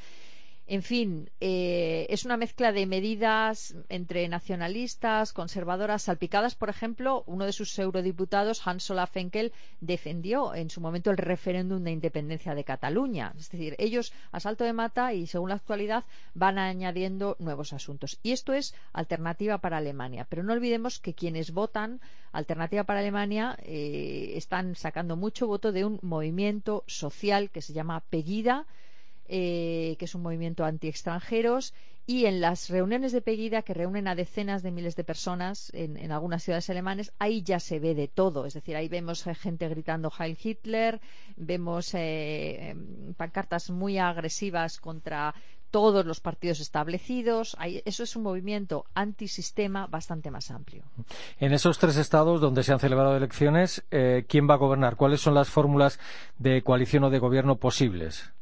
En 0.72 0.84
fin, 0.84 1.30
eh, 1.42 2.08
es 2.10 2.24
una 2.24 2.38
mezcla 2.38 2.72
de 2.72 2.86
medidas 2.86 3.76
entre 3.90 4.26
nacionalistas, 4.30 5.34
conservadoras, 5.34 6.04
salpicadas. 6.04 6.56
Por 6.56 6.70
ejemplo, 6.70 7.26
uno 7.28 7.46
de 7.46 7.52
sus 7.52 7.78
eurodiputados, 7.78 8.66
Hans 8.66 8.90
Olaf 8.90 9.18
Henkel, 9.18 9.52
defendió 9.82 10.56
en 10.56 10.70
su 10.70 10.80
momento 10.80 11.12
el 11.12 11.18
referéndum 11.18 11.84
de 11.84 11.92
independencia 11.92 12.56
de 12.56 12.64
Cataluña. 12.64 13.34
Es 13.38 13.52
decir, 13.52 13.76
ellos 13.80 14.14
a 14.32 14.40
salto 14.40 14.64
de 14.64 14.72
mata 14.72 15.14
y 15.14 15.28
según 15.28 15.50
la 15.50 15.56
actualidad 15.56 16.06
van 16.36 16.58
añadiendo 16.58 17.36
nuevos 17.40 17.74
asuntos. 17.74 18.18
Y 18.24 18.32
esto 18.32 18.54
es 18.54 18.74
alternativa 18.94 19.58
para 19.58 19.76
Alemania. 19.76 20.26
Pero 20.30 20.42
no 20.42 20.54
olvidemos 20.54 21.00
que 21.00 21.14
quienes 21.14 21.52
votan 21.52 22.00
alternativa 22.32 22.86
para 22.86 23.02
Alemania 23.02 23.58
eh, 23.64 24.36
están 24.36 24.78
sacando 24.78 25.18
mucho 25.18 25.48
voto 25.48 25.74
de 25.74 25.84
un 25.84 26.00
movimiento 26.02 26.86
social 26.88 27.50
que 27.50 27.62
se 27.62 27.74
llama 27.74 28.00
Pegida 28.10 28.68
eh, 29.34 29.96
que 29.98 30.06
es 30.06 30.14
un 30.14 30.24
movimiento 30.24 30.66
anti-extranjeros, 30.66 31.74
y 32.06 32.26
en 32.26 32.42
las 32.42 32.70
reuniones 32.70 33.14
de 33.14 33.22
Pegida, 33.22 33.62
que 33.62 33.74
reúnen 33.74 34.10
a 34.10 34.16
decenas 34.16 34.64
de 34.64 34.72
miles 34.72 34.98
de 34.98 35.06
personas 35.06 35.72
en, 35.74 36.12
algunas 36.12 36.44
ciudades 36.44 36.70
alemanes, 36.70 37.14
ahí 37.20 37.42
ya 37.44 37.62
se 37.62 37.80
ve 37.80 37.96
de 37.96 38.10
todo. 38.10 38.46
Es 38.46 38.56
decir, 38.56 38.76
ahí 38.76 38.90
vemos 38.90 39.24
gente 39.24 39.70
gritando 39.70 40.12
Heil 40.20 40.38
Hitler, 40.42 41.00
vemos 41.38 41.94
eh, 41.94 42.72
em, 42.72 43.14
pancartas 43.14 43.70
muy 43.70 43.98
agresivas 43.98 44.80
contra 44.80 45.34
todos 45.70 46.06
los 46.06 46.20
partidos 46.20 46.60
establecidos. 46.60 47.56
eso 47.86 48.04
es 48.04 48.16
un 48.18 48.24
movimiento 48.24 48.84
antisistema 48.94 49.88
bastante 49.88 50.30
más 50.30 50.52
amplio. 50.52 50.84
En 51.40 51.54
esos 51.54 51.80
tres 51.80 51.96
estados 51.96 52.42
donde 52.42 52.64
se 52.64 52.74
han 52.74 52.80
celebrado 52.80 53.16
elecciones, 53.16 53.86
eh, 53.90 54.26
¿quién 54.28 54.50
va 54.50 54.56
a 54.56 54.58
gobernar? 54.58 54.98
¿Cuáles 54.98 55.22
son 55.22 55.34
las 55.34 55.50
fórmulas 55.50 55.98
de 56.38 56.62
coalición 56.62 57.06
o 57.06 57.10
de 57.10 57.20
gobierno 57.20 57.56
posibles? 57.56 58.34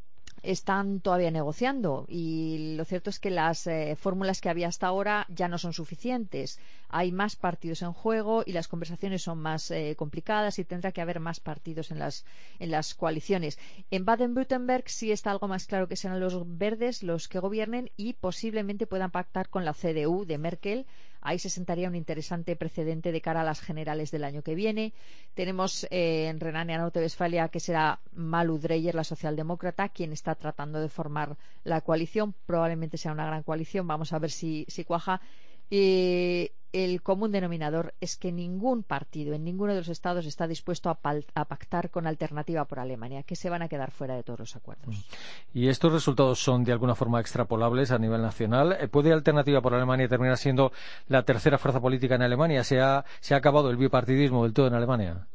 Están 0.44 1.00
todavía 1.00 1.32
negociando 1.32 2.06
y 2.08 2.76
lo 2.76 2.86
cierto 2.86 3.10
es 3.10 3.20
que 3.20 3.30
las 3.30 3.68
eh, 3.68 3.96
fórmulas 4.00 4.42
que 4.42 4.50
había 4.50 4.68
hasta 4.68 4.88
ahora 4.88 5.26
ya 5.30 5.48
no 5.48 5.58
son 5.58 5.74
suficientes. 5.74 6.60
Hay 6.90 7.12
más 7.12 7.36
partidos 7.36 7.82
en 7.82 7.94
juego 7.94 8.44
y 8.46 8.54
las 8.54 8.68
conversaciones 8.68 9.22
son 9.22 9.40
más 9.40 9.70
eh, 9.72 9.96
complicadas 9.98 10.60
y 10.60 10.66
tendrá 10.66 10.92
que 10.92 11.02
haber 11.02 11.20
más 11.20 11.40
partidos 11.40 11.92
en 11.92 12.00
las, 12.00 12.26
en 12.60 12.72
las 12.72 12.96
coaliciones. 12.96 13.60
En 13.92 14.06
Baden-Württemberg 14.06 14.90
sí 14.90 15.12
está 15.12 15.32
algo 15.32 15.48
más 15.48 15.68
claro 15.68 15.88
que 15.88 15.96
serán 15.96 16.20
los 16.20 16.58
verdes 16.58 17.04
los 17.04 17.28
que 17.28 17.40
gobiernen 17.40 17.92
y 17.98 18.14
posiblemente 18.14 18.88
puedan 18.88 19.12
pactar 19.12 19.50
con 19.50 19.66
la 19.66 19.74
CDU 19.74 20.26
de 20.26 20.38
Merkel 20.38 20.86
Ahí 21.22 21.40
se 21.40 21.50
sentaría 21.50 21.88
un 21.88 21.96
interesante 21.96 22.56
precedente 22.56 23.12
de 23.12 23.22
cara 23.22 23.42
a 23.42 23.44
las 23.44 23.62
generales 23.62 24.12
del 24.12 24.24
año 24.24 24.42
que 24.42 24.56
viene. 24.56 24.94
Tenemos 25.34 25.86
eh, 25.92 26.28
en 26.28 26.40
Renania 26.40 26.78
Norte-Westfalia 26.78 27.50
que 27.50 27.60
será 27.60 28.00
Malu 28.14 28.58
Dreyer, 28.58 28.96
la 28.96 29.04
socialdemócrata, 29.04 29.90
quien 29.90 30.12
está 30.12 30.36
tratando 30.36 30.80
de 30.80 30.90
formar 30.90 31.38
la 31.64 31.82
coalición. 31.82 32.34
Probablemente 32.46 32.98
sea 32.98 33.12
una 33.12 33.26
gran 33.26 33.44
coalición. 33.44 33.88
Vamos 33.88 34.14
a 34.14 34.20
ver 34.20 34.32
si, 34.32 34.66
si 34.70 34.84
cuaja 34.84 35.22
Y 35.70 36.52
el 36.72 37.02
común 37.02 37.32
denominador 37.32 37.96
es 38.00 38.16
que 38.18 38.32
ningún 38.32 38.84
partido 38.84 39.34
en 39.34 39.44
ninguno 39.44 39.74
de 39.74 39.80
los 39.80 39.90
estados 39.90 40.26
está 40.26 40.48
dispuesto 40.48 40.90
a, 40.90 41.46
pactar 41.46 41.90
con 41.90 42.06
alternativa 42.06 42.66
por 42.66 42.80
Alemania, 42.80 43.24
que 43.24 43.36
se 43.36 43.50
van 43.50 43.62
a 43.62 43.68
quedar 43.68 43.92
fuera 43.92 44.16
de 44.16 44.24
todos 44.24 44.40
los 44.40 44.56
acuerdos. 44.56 44.88
Mm. 44.88 45.58
¿Y 45.58 45.68
estos 45.68 45.92
resultados 45.92 46.40
son 46.40 46.64
de 46.64 46.72
alguna 46.72 46.96
forma 46.96 47.20
extrapolables 47.20 47.92
a 47.92 47.98
nivel 47.98 48.22
nacional? 48.22 48.78
Eh, 48.80 48.88
¿Puede 48.88 49.12
alternativa 49.12 49.62
por 49.62 49.74
Alemania 49.74 50.08
terminar 50.08 50.38
siendo 50.38 50.72
la 51.08 51.24
tercera 51.24 51.58
fuerza 51.58 51.82
política 51.82 52.16
en 52.16 52.22
Alemania? 52.22 52.64
¿Se 52.64 52.80
ha, 52.80 53.04
acabado 53.32 53.72
el 53.72 53.78
bipartidismo 53.78 54.44
del 54.44 54.54
todo 54.54 54.68
en 54.68 54.76
Alemania? 54.76 55.28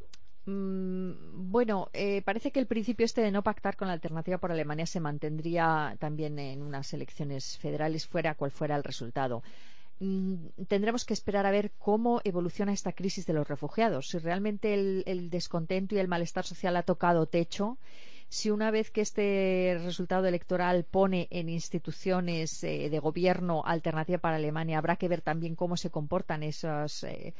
Mm, 0.45 1.51
bueno, 1.51 1.89
eh, 1.91 2.21
parece 2.21 2.51
que 2.51 2.59
el 2.59 2.67
principio 2.67 3.05
este 3.05 3.21
de 3.21 3.31
no 3.31 3.41
pactar 3.41 3.75
con 3.75 3.87
la 3.87 3.93
alternativa 3.93 4.37
por 4.37 4.51
Alemania 4.51 4.85
se 4.85 4.99
mantendría 4.99 5.97
también 5.99 6.39
en 6.39 6.61
unas 6.61 6.93
elecciones 6.93 7.57
federales, 7.57 8.07
fuera 8.07 8.35
cual 8.35 8.51
fuera 8.51 8.75
el 8.75 8.83
resultado. 8.83 9.43
Mm, 9.99 10.47
tendremos 10.67 11.05
que 11.05 11.13
esperar 11.13 11.45
a 11.45 11.51
ver 11.51 11.71
cómo 11.77 12.19
evoluciona 12.25 12.73
esta 12.73 12.91
crisis 12.91 13.25
de 13.25 13.33
los 13.33 13.47
refugiados. 13.47 14.09
Si 14.09 14.17
realmente 14.17 14.73
el, 14.73 15.29
descontento 15.29 15.95
y 15.95 15.99
el 15.99 16.07
malestar 16.09 16.45
social 16.45 16.75
ha 16.75 16.83
tocado 16.83 17.27
techo, 17.27 17.77
si 18.27 18.49
una 18.51 18.71
vez 18.71 18.91
que 18.91 19.01
este 19.01 19.79
resultado 19.83 20.27
electoral 20.27 20.83
pone 20.83 21.27
en 21.31 21.47
instituciones 21.47 22.63
eh, 22.63 22.89
de 22.89 22.99
gobierno 22.99 23.63
alternativa 23.65 24.17
para 24.17 24.35
Alemania, 24.35 24.79
habrá 24.79 24.97
que 24.97 25.07
ver 25.07 25.21
también 25.21 25.55
cómo 25.55 25.77
se 25.77 25.91
comportan 25.91 26.43
esos, 26.43 27.03
eh, 27.03 27.33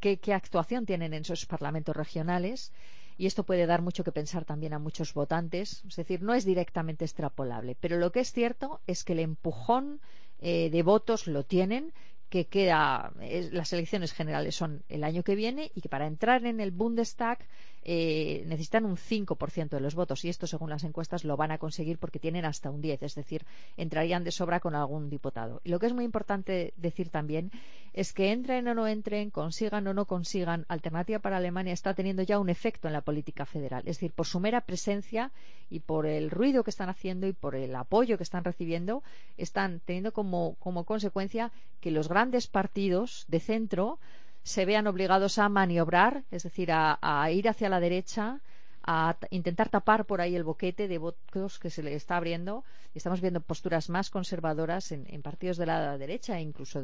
qué, 0.00 0.18
qué 0.18 0.34
actuación 0.34 0.86
tienen 0.86 1.12
en 1.12 1.22
esos 1.22 1.46
parlamentos 1.46 1.94
regionales 1.94 2.72
y 3.18 3.26
esto 3.26 3.44
puede 3.44 3.66
dar 3.66 3.82
mucho 3.82 4.02
que 4.02 4.10
pensar 4.10 4.44
también 4.44 4.72
a 4.72 4.78
muchos 4.78 5.14
votantes. 5.14 5.84
Es 5.86 5.96
decir, 5.96 6.22
no 6.22 6.34
es 6.34 6.44
directamente 6.44 7.04
extrapolable, 7.04 7.76
pero 7.80 7.98
lo 7.98 8.10
que 8.10 8.20
es 8.20 8.32
cierto 8.32 8.80
es 8.86 9.04
que 9.04 9.12
el 9.12 9.20
empujón 9.20 10.00
eh, 10.42 10.70
de 10.70 10.82
votos 10.82 11.26
lo 11.26 11.44
tienen 11.44 11.92
que 12.28 12.46
queda, 12.46 13.12
las 13.50 13.72
elecciones 13.74 14.12
generales 14.12 14.56
son 14.56 14.82
el 14.88 15.04
año 15.04 15.22
que 15.22 15.34
viene 15.34 15.70
y 15.74 15.82
que 15.82 15.90
para 15.90 16.06
entrar 16.06 16.46
en 16.46 16.60
el 16.60 16.70
Bundestag 16.70 17.38
eh, 17.84 18.44
necesitan 18.46 18.84
un 18.84 18.96
5% 18.96 19.70
de 19.70 19.80
los 19.80 19.94
votos 19.94 20.24
y 20.24 20.28
esto 20.28 20.46
según 20.46 20.70
las 20.70 20.84
encuestas 20.84 21.24
lo 21.24 21.36
van 21.36 21.50
a 21.50 21.58
conseguir 21.58 21.98
porque 21.98 22.18
tienen 22.18 22.44
hasta 22.44 22.70
un 22.70 22.80
10, 22.80 23.02
es 23.02 23.14
decir, 23.14 23.44
entrarían 23.76 24.24
de 24.24 24.30
sobra 24.30 24.60
con 24.60 24.74
algún 24.74 25.10
diputado. 25.10 25.60
Y 25.64 25.70
lo 25.70 25.78
que 25.78 25.86
es 25.86 25.92
muy 25.92 26.04
importante 26.04 26.74
decir 26.76 27.08
también 27.08 27.50
es 27.92 28.12
que 28.12 28.32
entren 28.32 28.68
o 28.68 28.74
no 28.74 28.86
entren, 28.86 29.30
consigan 29.30 29.86
o 29.86 29.94
no 29.94 30.06
consigan, 30.06 30.64
Alternativa 30.68 31.18
para 31.18 31.38
Alemania 31.38 31.72
está 31.72 31.94
teniendo 31.94 32.22
ya 32.22 32.38
un 32.38 32.48
efecto 32.48 32.86
en 32.86 32.94
la 32.94 33.00
política 33.00 33.46
federal, 33.46 33.82
es 33.86 33.96
decir, 33.96 34.12
por 34.12 34.26
su 34.26 34.40
mera 34.40 34.60
presencia 34.60 35.32
y 35.68 35.80
por 35.80 36.06
el 36.06 36.30
ruido 36.30 36.64
que 36.64 36.70
están 36.70 36.88
haciendo 36.88 37.26
y 37.26 37.32
por 37.32 37.56
el 37.56 37.74
apoyo 37.74 38.16
que 38.16 38.22
están 38.22 38.44
recibiendo, 38.44 39.02
están 39.36 39.80
teniendo 39.84 40.12
como, 40.12 40.54
como 40.60 40.84
consecuencia 40.84 41.50
que 41.80 41.90
los 41.90 42.08
grandes 42.08 42.46
partidos 42.46 43.24
de 43.28 43.40
centro 43.40 43.98
se 44.42 44.64
vean 44.64 44.86
obligados 44.86 45.38
a 45.38 45.48
maniobrar, 45.48 46.24
es 46.30 46.42
decir, 46.42 46.70
a, 46.72 47.30
ir 47.30 47.48
hacia 47.48 47.68
la 47.68 47.80
derecha, 47.80 48.40
a 48.82 49.16
intentar 49.30 49.68
tapar 49.68 50.04
por 50.04 50.20
ahí 50.20 50.34
el 50.34 50.42
boquete 50.42 50.88
de 50.88 50.98
votos 50.98 51.58
que 51.58 51.70
se 51.70 51.82
le 51.82 51.94
está 51.94 52.16
abriendo. 52.16 52.64
Y 52.94 52.98
estamos 52.98 53.20
viendo 53.20 53.40
posturas 53.40 53.88
más 53.88 54.10
conservadoras 54.10 54.92
en, 54.92 55.06
en 55.08 55.22
partidos 55.22 55.56
de 55.56 55.66
la 55.66 55.96
derecha, 55.96 56.40
incluso 56.40 56.82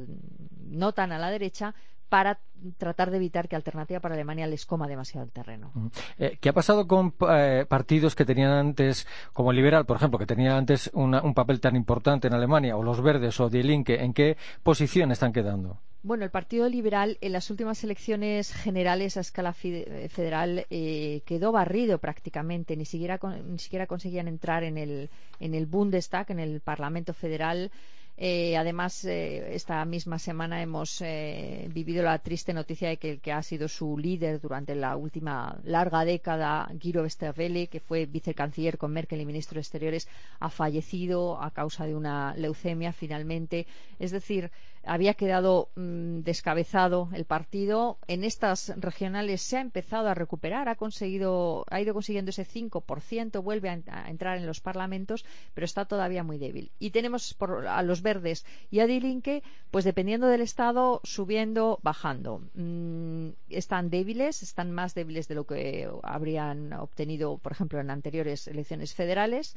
no 0.69 0.93
tan 0.93 1.13
a 1.13 1.19
la 1.19 1.31
derecha, 1.31 1.75
para 2.09 2.39
tratar 2.79 3.11
de 3.11 3.19
evitar 3.19 3.49
que 3.49 3.57
Alternativa 3.57 4.01
para 4.01 4.15
Alemania 4.15 4.47
les 4.47 4.67
coma 4.67 4.89
demasiado 4.89 5.25
el 5.25 5.33
terreno. 5.33 5.73
Eh, 6.19 6.39
¿Qué 6.41 6.49
ha 6.49 6.53
pasado 6.53 6.87
con 6.87 7.15
eh, 7.31 7.67
partidos 7.69 8.15
que 8.15 8.25
tenían 8.25 8.51
antes, 8.51 9.07
como 9.33 9.53
Liberal, 9.53 9.87
por 9.87 9.97
ejemplo, 9.97 10.19
que 10.19 10.27
tenían 10.27 10.57
antes 10.57 10.91
un 10.95 11.35
papel 11.35 11.61
tan 11.61 11.77
importante 11.77 12.29
en 12.29 12.35
Alemania, 12.35 12.77
o 12.77 12.83
los 12.83 13.01
Verdes 13.03 13.39
o 13.41 13.49
Die 13.49 13.63
Linke? 13.63 14.03
¿En 14.03 14.13
qué 14.13 14.37
posición 14.63 15.13
están 15.13 15.33
quedando? 15.33 15.79
Bueno, 16.03 16.25
el 16.25 16.31
Partido 16.31 16.69
Liberal 16.69 17.19
en 17.21 17.33
las 17.33 17.51
últimas 17.51 17.83
elecciones 17.83 18.53
generales 18.53 19.17
a 19.17 19.21
escala 19.21 19.53
federal 19.53 20.65
eh, 20.71 21.23
quedó 21.27 21.51
barrido 21.51 21.99
prácticamente, 21.99 22.77
ni 22.77 22.85
siquiera, 22.85 23.19
ni 23.47 23.59
siquiera 23.59 23.87
conseguían 23.87 24.29
entrar 24.29 24.63
en 24.63 24.79
el, 24.79 25.11
en 25.41 25.55
el 25.55 25.67
Bundestag, 25.67 26.31
en 26.31 26.39
el 26.39 26.61
Parlamento 26.61 27.15
Federal. 27.15 27.73
Eh, 28.21 28.57
además, 28.57 29.05
eh, 29.05 29.55
esta 29.55 29.85
misma 29.85 30.19
semana 30.19 30.61
hemos 30.61 31.01
eh, 31.03 31.69
vivido 31.73 32.03
la 32.03 32.19
triste 32.19 32.53
noticia 32.53 32.89
de 32.89 32.97
que 32.97 33.13
el 33.13 33.21
que 33.21 33.31
ha 33.31 33.45
sido 33.45 33.69
su 33.69 33.97
líder 33.97 34.41
durante 34.41 34.75
la 34.75 34.97
última 34.97 35.57
larga 35.63 36.05
década, 36.05 36.69
Giro 36.81 37.03
Westerwelle, 37.03 37.69
que 37.69 37.79
fue 37.79 38.07
vicecanciller 38.07 38.77
con 38.77 38.93
Merkel 38.93 39.21
y 39.21 39.25
ministro 39.25 39.55
de 39.55 39.61
Exteriores, 39.61 40.09
ha 40.41 40.51
fallecido 40.51 41.41
a 41.41 41.53
causa 41.53 41.87
de 41.87 41.95
una 41.95 42.35
leucemia 42.35 42.93
finalmente. 42.93 43.69
Es 44.01 44.11
decir, 44.11 44.51
había 44.89 45.15
quedado 45.15 45.69
mm, 45.77 46.21
descabezado 46.21 47.09
el 47.13 47.25
partido. 47.25 47.99
En 48.07 48.25
estas 48.25 48.73
regionales 48.77 49.43
se 49.43 49.59
ha 49.59 49.61
empezado 49.61 50.09
a 50.09 50.15
recuperar, 50.15 50.69
ha 50.69 50.77
conseguido, 50.77 51.65
ha 51.69 51.81
ido 51.81 51.93
consiguiendo 51.93 52.31
ese 52.31 52.47
5%, 52.47 53.43
vuelve 53.43 53.69
a, 53.69 54.09
entrar 54.09 54.39
en 54.39 54.47
los 54.47 54.61
parlamentos, 54.61 55.25
pero 55.55 55.65
está 55.67 55.85
todavía 55.85 56.25
muy 56.25 56.39
débil. 56.39 56.71
Y 56.79 56.91
tenemos 56.91 57.37
a 57.69 57.83
los 57.83 58.03
verdes 58.03 58.47
y 58.71 58.81
a 58.81 58.87
Dilinque, 58.87 59.43
pues 59.71 59.85
dependiendo 59.85 60.27
del 60.27 60.41
estado, 60.41 61.01
subiendo, 61.05 61.79
bajando. 61.83 62.43
Mm, 62.55 63.31
están 63.51 63.91
débiles, 63.91 64.43
están 64.43 64.73
más 64.73 64.95
débiles 64.95 65.29
de 65.29 65.35
lo 65.35 65.45
que 65.45 65.89
habrían 66.03 66.73
obtenido, 66.73 67.39
por 67.39 67.53
ejemplo, 67.53 67.79
en 67.79 67.91
anteriores 67.91 68.49
elecciones 68.49 68.95
federales 68.95 69.55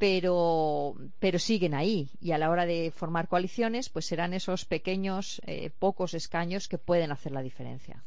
pero, 0.00 0.94
pero 1.18 1.38
siguen 1.38 1.74
ahí 1.74 2.08
y 2.22 2.32
a 2.32 2.38
la 2.38 2.48
hora 2.48 2.64
de 2.64 2.90
formar 2.90 3.28
coaliciones 3.28 3.90
pues 3.90 4.06
serán 4.06 4.32
esos 4.32 4.64
pequeños 4.64 5.42
eh, 5.44 5.68
pocos 5.78 6.14
escaños 6.14 6.68
que 6.68 6.78
pueden 6.78 7.12
hacer 7.12 7.32
la 7.32 7.42
diferencia. 7.42 8.02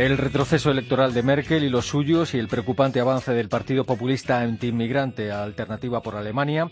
El 0.00 0.16
retroceso 0.16 0.70
electoral 0.70 1.12
de 1.12 1.22
Merkel 1.22 1.62
y 1.62 1.68
los 1.68 1.84
suyos 1.84 2.32
y 2.32 2.38
el 2.38 2.48
preocupante 2.48 3.00
avance 3.00 3.34
del 3.34 3.50
Partido 3.50 3.84
Populista 3.84 4.40
Antiinmigrante 4.40 5.30
Alternativa 5.30 6.00
por 6.00 6.16
Alemania. 6.16 6.70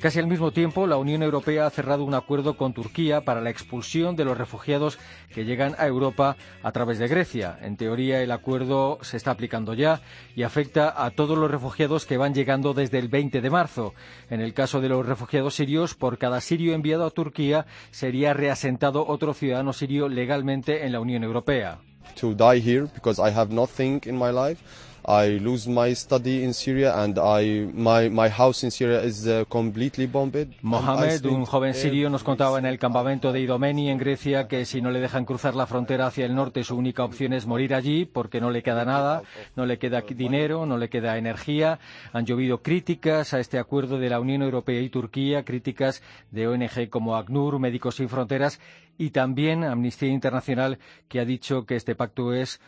Casi 0.00 0.20
al 0.20 0.26
mismo 0.26 0.50
tiempo, 0.52 0.86
la 0.86 0.96
Unión 0.96 1.22
Europea 1.22 1.66
ha 1.66 1.70
cerrado 1.70 2.02
un 2.02 2.14
acuerdo 2.14 2.56
con 2.56 2.72
Turquía 2.72 3.26
para 3.26 3.42
la 3.42 3.50
expulsión 3.50 4.16
de 4.16 4.24
los 4.24 4.38
refugiados 4.38 4.98
que 5.34 5.44
llegan 5.44 5.74
a 5.76 5.86
Europa 5.86 6.38
a 6.62 6.72
través 6.72 6.98
de 6.98 7.08
Grecia. 7.08 7.58
En 7.60 7.76
teoría, 7.76 8.22
el 8.22 8.30
acuerdo 8.30 9.00
se 9.02 9.18
está 9.18 9.32
aplicando 9.32 9.74
ya 9.74 10.00
y 10.34 10.42
afecta 10.42 11.04
a 11.04 11.10
todos 11.10 11.36
los 11.36 11.50
refugiados 11.50 12.06
que 12.06 12.16
van 12.16 12.32
llegando 12.32 12.72
desde 12.72 12.98
el 12.98 13.08
20 13.08 13.42
de 13.42 13.50
marzo. 13.50 13.92
En 14.30 14.40
el 14.40 14.54
caso 14.54 14.80
de 14.80 14.88
los 14.88 15.04
refugiados 15.04 15.56
sirios, 15.56 15.94
por 15.94 16.16
cada 16.16 16.40
sirio 16.40 16.72
enviado 16.72 17.04
a 17.04 17.10
Turquía 17.10 17.66
sería 17.90 18.32
reasentado 18.32 19.06
otro 19.06 19.34
ciudadano 19.34 19.74
sirio 19.74 20.08
legalmente 20.08 20.86
en 20.86 20.92
la 20.92 21.00
Unión 21.00 21.22
Europea. 21.22 21.80
To 22.16 22.34
die 22.34 22.58
here 22.58 22.86
because 22.86 23.18
I 23.18 23.30
have 23.30 23.50
nothing 23.50 24.02
in 24.06 24.16
my 24.16 24.30
life. 24.30 24.85
I 25.08 25.38
lose 25.38 25.68
my 25.68 25.94
study 25.94 26.42
in 26.42 26.52
Syria 26.52 27.00
and 27.00 27.16
I, 27.16 27.70
my, 27.72 28.08
my 28.10 28.28
house 28.28 28.64
in 28.64 28.72
Syria 28.72 29.02
is 29.02 29.28
completely 29.48 30.06
bombed. 30.06 30.56
Mohamed, 30.62 31.24
un 31.26 31.44
joven 31.44 31.74
sirio, 31.74 32.10
nos 32.10 32.24
contaba 32.24 32.58
en 32.58 32.66
el 32.66 32.80
campamento 32.80 33.32
de 33.32 33.40
Idomeni 33.40 33.88
en 33.88 33.98
Grecia 33.98 34.48
que 34.48 34.64
si 34.64 34.82
no 34.82 34.90
le 34.90 34.98
dejan 34.98 35.24
cruzar 35.24 35.54
la 35.54 35.68
frontera 35.68 36.08
hacia 36.08 36.26
el 36.26 36.34
norte 36.34 36.64
su 36.64 36.76
única 36.76 37.04
opción 37.04 37.32
es 37.34 37.46
morir 37.46 37.72
allí 37.72 38.04
porque 38.04 38.40
no 38.40 38.50
le 38.50 38.64
queda 38.64 38.84
nada, 38.84 39.22
no 39.54 39.64
le 39.64 39.78
queda 39.78 40.00
dinero, 40.00 40.66
no 40.66 40.76
le 40.76 40.88
queda 40.88 41.18
energía. 41.18 41.78
Han 42.12 42.26
llovido 42.26 42.62
críticas 42.62 43.32
a 43.32 43.38
este 43.38 43.60
acuerdo 43.60 43.98
de 43.98 44.10
la 44.10 44.18
Unión 44.18 44.42
Europea 44.42 44.80
y 44.80 44.90
Turquía, 44.90 45.44
críticas 45.44 46.02
de 46.32 46.48
ONG 46.48 46.88
como 46.90 47.14
ACNUR, 47.14 47.60
Médicos 47.60 47.94
Sin 47.94 48.08
Fronteras 48.08 48.58
y 48.98 49.10
también 49.10 49.62
Amnistía 49.62 50.08
Internacional 50.08 50.80
que 51.08 51.20
ha 51.20 51.24
dicho 51.24 51.64
que 51.64 51.76
este 51.76 51.94
pacto 51.94 52.32
es 52.32 52.60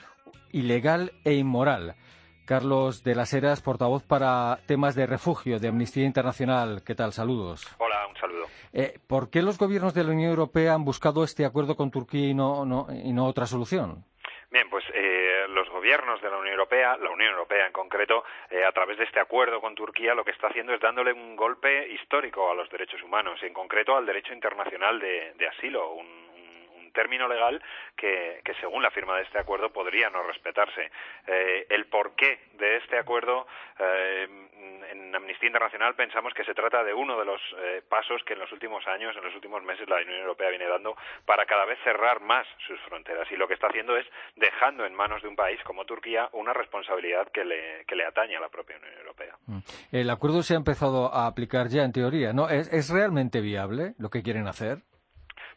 ilegal 0.53 1.13
e 1.25 1.35
inmoral. 1.35 1.97
Carlos 2.49 3.05
de 3.05 3.15
las 3.15 3.35
Heras, 3.35 3.61
portavoz 3.61 4.03
para 4.05 4.57
temas 4.67 4.95
de 4.95 5.07
refugio 5.07 5.59
de 5.59 5.69
Amnistía 5.69 6.07
Internacional. 6.07 6.81
¿Qué 6.83 6.95
tal? 6.95 7.13
Saludos. 7.13 7.77
Hola, 7.79 8.07
un 8.09 8.17
saludo. 8.17 8.47
Eh, 8.73 8.95
¿Por 9.07 9.29
qué 9.31 9.43
los 9.43 9.59
gobiernos 9.59 9.93
de 9.93 10.03
la 10.03 10.13
Unión 10.13 10.31
Europea 10.31 10.73
han 10.73 10.83
buscado 10.83 11.25
este 11.25 11.45
acuerdo 11.45 11.77
con 11.77 11.91
Turquía 11.91 12.31
y 12.31 12.33
no, 12.33 12.65
otra 13.27 13.45
solución? 13.45 14.03
Bien, 14.51 14.67
pues 14.71 14.83
eh, 14.95 15.45
los 15.51 15.69
gobiernos 15.69 16.23
de 16.23 16.31
la 16.31 16.39
Unión 16.39 16.55
Europea, 16.55 16.97
la 16.97 17.11
Unión 17.11 17.33
Europea 17.33 17.67
en 17.67 17.73
concreto, 17.73 18.25
eh, 18.49 18.65
a 18.65 18.73
través 18.73 18.97
de 18.97 19.05
este 19.05 19.21
acuerdo 19.21 19.61
con 19.61 19.75
Turquía, 19.75 20.15
lo 20.15 20.25
que 20.25 20.31
está 20.31 20.47
haciendo 20.47 20.73
es 20.73 20.81
dándole 20.81 21.13
un 21.13 21.37
golpe 21.37 21.93
histórico 21.93 22.51
a 22.51 22.55
los 22.55 22.71
derechos 22.71 23.03
humanos, 23.03 23.43
en 23.43 23.53
concreto 23.53 23.95
al 23.95 24.07
derecho 24.07 24.33
internacional 24.33 24.99
de, 24.99 25.49
asilo, 25.49 25.93
un, 25.93 26.28
término 26.99 27.29
legal 27.29 27.63
que, 27.97 28.43
según 28.61 28.83
la 28.83 28.91
firma 28.91 29.17
de 29.17 29.23
este 29.23 29.39
acuerdo 29.39 29.71
podría 29.71 30.11
no 30.11 30.25
respetarse. 30.25 30.91
Eh, 31.29 31.67
el 31.71 31.87
porqué 31.87 32.41
de 32.55 32.79
este 32.79 32.99
acuerdo 32.99 33.47
eh, 33.79 34.27
en 34.91 35.15
Amnistía 35.15 35.47
Internacional 35.47 35.95
pensamos 35.95 36.35
que 36.35 36.43
se 36.43 36.55
trata 36.55 36.83
de 36.83 36.93
uno 36.93 37.17
de 37.17 37.25
los 37.25 37.41
eh, 37.59 37.83
pasos 37.89 38.21
que 38.25 38.33
en 38.33 38.41
los 38.41 38.51
últimos 38.51 38.85
años, 38.89 39.17
en 39.17 39.23
los 39.23 39.35
últimos 39.35 39.63
meses, 39.63 39.89
la 39.89 39.97
Unión 39.97 40.19
Europea 40.19 40.51
viene 40.51 40.67
dando 40.67 40.97
para 41.25 41.47
cada 41.47 41.65
vez 41.67 41.79
cerrar 41.85 42.21
más 42.21 42.49
sus 42.67 42.81
fronteras. 42.81 43.31
Y 43.31 43.37
lo 43.37 43.47
que 43.47 43.55
está 43.55 43.69
haciendo 43.69 43.97
es 43.97 44.07
dejando 44.35 44.85
en 44.85 44.95
manos 44.95 45.23
de 45.23 45.29
un 45.29 45.37
país 45.37 45.61
como 45.63 45.85
Turquía 45.85 46.29
una 46.33 46.53
responsabilidad 46.53 47.29
que 47.29 47.45
le, 47.45 47.85
que 47.87 47.95
le 47.95 48.07
atañe 48.07 48.37
a 48.37 48.41
la 48.41 48.49
propia 48.49 48.77
Unión 48.77 48.95
Europea. 48.99 49.37
Mm. 49.47 49.59
El 49.93 50.11
acuerdo 50.11 50.43
se 50.43 50.55
ha 50.55 50.57
empezado 50.57 51.15
a 51.15 51.27
aplicar 51.29 51.69
ya 51.69 51.85
en 51.85 51.93
teoría, 51.93 52.33
¿no? 52.33 52.49
¿Es, 52.49 52.91
realmente 52.91 53.41
viable 53.41 53.95
lo 53.99 54.09
que 54.09 54.23
quieren 54.23 54.49
hacer? 54.49 54.79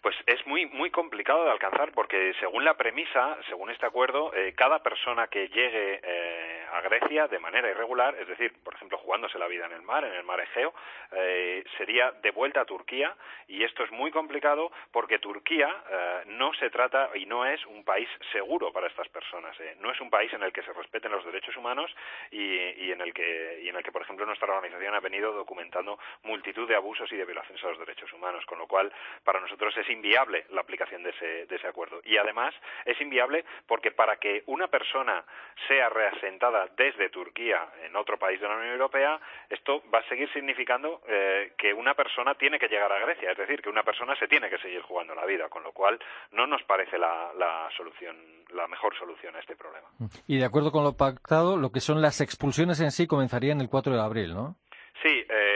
pues 0.02 0.16
es 0.26 0.46
complicado 0.92 1.46
de 1.46 1.52
alcanzar 1.52 1.92
porque 1.94 2.34
según 2.40 2.64
la 2.66 2.76
premisa, 2.76 3.38
según 3.48 3.72
este 3.72 3.86
acuerdo, 3.86 4.34
eh, 4.34 4.54
cada 4.56 4.80
persona 4.84 5.28
que 5.28 5.48
llegue 5.48 6.00
eh, 6.04 6.66
a 6.72 6.82
Grecia 6.82 7.28
de 7.28 7.40
manera 7.40 7.70
irregular, 7.70 8.16
es 8.20 8.28
decir, 8.28 8.54
por 8.64 8.76
ejemplo, 8.76 8.98
jugándose 8.98 9.40
la 9.40 9.48
vida 9.48 9.66
en 9.66 9.72
el 9.72 9.82
mar, 9.82 10.04
en 10.04 10.14
el 10.14 10.24
mar 10.24 10.40
Egeo, 10.40 10.74
eh, 11.12 11.64
sería 11.78 12.12
de 12.12 12.32
vuelta 12.32 12.62
a 12.62 12.66
Turquía. 12.66 13.16
Y 13.48 13.64
esto 13.64 13.84
es 13.84 13.92
muy 13.92 14.12
complicado 14.12 14.72
porque 14.92 15.20
Turquía 15.20 15.84
eh, 15.90 16.24
no 16.28 16.54
se 16.54 16.70
trata 16.70 17.10
y 17.16 17.26
no 17.26 17.46
es 17.46 17.66
un 17.66 17.84
país 17.84 18.10
seguro 18.32 18.72
para 18.72 18.88
estas 18.88 19.08
personas, 19.10 19.56
no 19.80 19.92
es 19.92 20.00
un 20.02 20.10
país 20.10 20.32
en 20.34 20.44
el 20.44 20.54
que 20.54 20.64
se 20.64 20.74
respeten 20.74 21.12
los 21.12 21.26
derechos 21.26 21.56
humanos 21.58 21.94
y, 22.32 22.92
en 22.92 23.02
el 23.02 23.14
que 23.14 23.62
y 23.64 23.70
en 23.70 23.76
el 23.76 23.84
que, 23.84 23.92
por 23.92 24.02
ejemplo, 24.02 24.26
nuestra 24.26 24.48
organización 24.48 24.94
ha 24.96 25.00
venido 25.00 25.32
documentando 25.34 26.00
multitud 26.24 26.68
de 26.68 26.76
abusos 26.76 27.12
y 27.12 27.18
de 27.18 27.26
violaciones 27.26 27.64
a 27.64 27.70
los 27.70 27.80
derechos 27.80 28.12
humanos, 28.14 28.46
con 28.46 28.60
lo 28.60 28.68
cual 28.68 28.92
para 29.24 29.40
nosotros 29.40 29.76
es 29.78 29.90
inviable 29.90 30.46
la 30.50 30.62
aplicación 30.62 30.81
de 30.90 31.10
ese, 31.10 31.46
de 31.46 31.56
ese 31.56 31.68
acuerdo 31.68 32.02
y 32.04 32.18
además 32.18 32.54
es 32.86 33.00
inviable 33.00 33.46
porque 33.68 33.92
para 33.92 34.18
que 34.18 34.44
una 34.48 34.68
persona 34.68 35.24
sea 35.68 35.90
reasentada 35.90 36.68
desde 36.76 37.10
Turquía 37.10 37.68
en 37.84 37.96
otro 37.96 38.18
país 38.18 38.40
de 38.42 38.48
la 38.48 38.56
Unión 38.56 38.74
Europea, 38.74 39.20
esto 39.50 39.84
va 39.94 40.00
a 40.00 40.10
seguir 40.10 40.32
significando 40.34 41.02
eh, 41.08 41.54
que 41.58 41.74
una 41.74 41.94
persona 41.94 42.36
tiene 42.36 42.60
que 42.60 42.68
llegar 42.68 42.92
a 42.92 43.00
Grecia, 43.00 43.32
es 43.32 43.38
decir, 43.38 43.62
que 43.62 43.70
una 43.70 43.84
persona 43.84 44.16
se 44.16 44.28
tiene 44.28 44.50
que 44.50 44.58
seguir 44.58 44.82
jugando 44.82 45.16
la 45.16 45.26
vida, 45.26 45.50
con 45.50 45.64
lo 45.64 45.72
cual 45.72 46.00
no 46.32 46.48
nos 46.48 46.64
parece 46.64 46.98
la, 46.98 47.32
la 47.38 47.70
solución, 47.78 48.16
la 48.54 48.68
mejor 48.68 48.98
solución 48.98 49.36
a 49.36 49.40
este 49.40 49.56
problema. 49.56 49.88
Y 50.28 50.40
de 50.40 50.46
acuerdo 50.46 50.72
con 50.72 50.84
lo 50.84 50.98
pactado, 50.98 51.58
lo 51.58 51.72
que 51.72 51.80
son 51.80 52.02
las 52.02 52.22
expulsiones 52.22 52.82
en 52.82 52.92
sí 52.92 53.08
comenzarían 53.08 53.62
el 53.62 53.70
4 53.70 53.94
de 53.94 54.02
abril, 54.02 54.34
¿no? 54.34 54.56
Sí, 55.02 55.26
eh, 55.28 55.51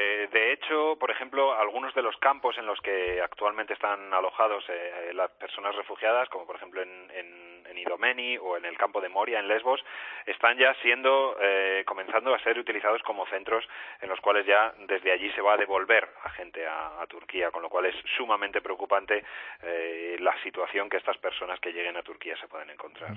hecho, 0.65 0.97
por 0.99 1.11
ejemplo, 1.11 1.53
algunos 1.53 1.93
de 1.93 2.01
los 2.01 2.15
campos 2.17 2.57
en 2.57 2.65
los 2.65 2.79
que 2.81 3.21
actualmente 3.21 3.73
están 3.73 4.13
alojados 4.13 4.63
eh, 4.69 5.11
las 5.13 5.31
personas 5.31 5.75
refugiadas, 5.75 6.27
como 6.29 6.45
por 6.45 6.55
ejemplo 6.55 6.81
en, 6.81 7.11
en, 7.11 7.45
Idomeni 7.77 8.37
o 8.37 8.55
en 8.55 8.63
el 8.63 8.77
campo 8.77 9.01
de 9.01 9.09
Moria, 9.09 9.37
en 9.37 9.49
Lesbos, 9.49 9.83
están 10.25 10.57
ya 10.57 10.73
siendo, 10.75 11.35
eh, 11.41 11.83
comenzando 11.85 12.33
a 12.33 12.39
ser 12.39 12.57
utilizados 12.57 13.03
como 13.03 13.25
centros 13.25 13.67
en 13.99 14.07
los 14.07 14.21
cuales 14.21 14.45
ya 14.45 14.73
desde 14.87 15.11
allí 15.11 15.29
se 15.33 15.41
va 15.41 15.53
a 15.53 15.57
devolver 15.57 16.09
a 16.23 16.29
gente 16.29 16.65
a, 16.65 17.05
Turquía, 17.09 17.51
con 17.51 17.61
lo 17.61 17.69
cual 17.69 17.85
es 17.85 17.95
sumamente 18.17 18.61
preocupante 18.61 19.23
la 20.19 20.41
situación 20.41 20.89
que 20.89 20.97
estas 20.97 21.17
personas 21.17 21.59
que 21.59 21.71
lleguen 21.71 21.97
a 21.97 22.01
Turquía 22.01 22.35
se 22.37 22.47
pueden 22.47 22.69
encontrar. 22.69 23.11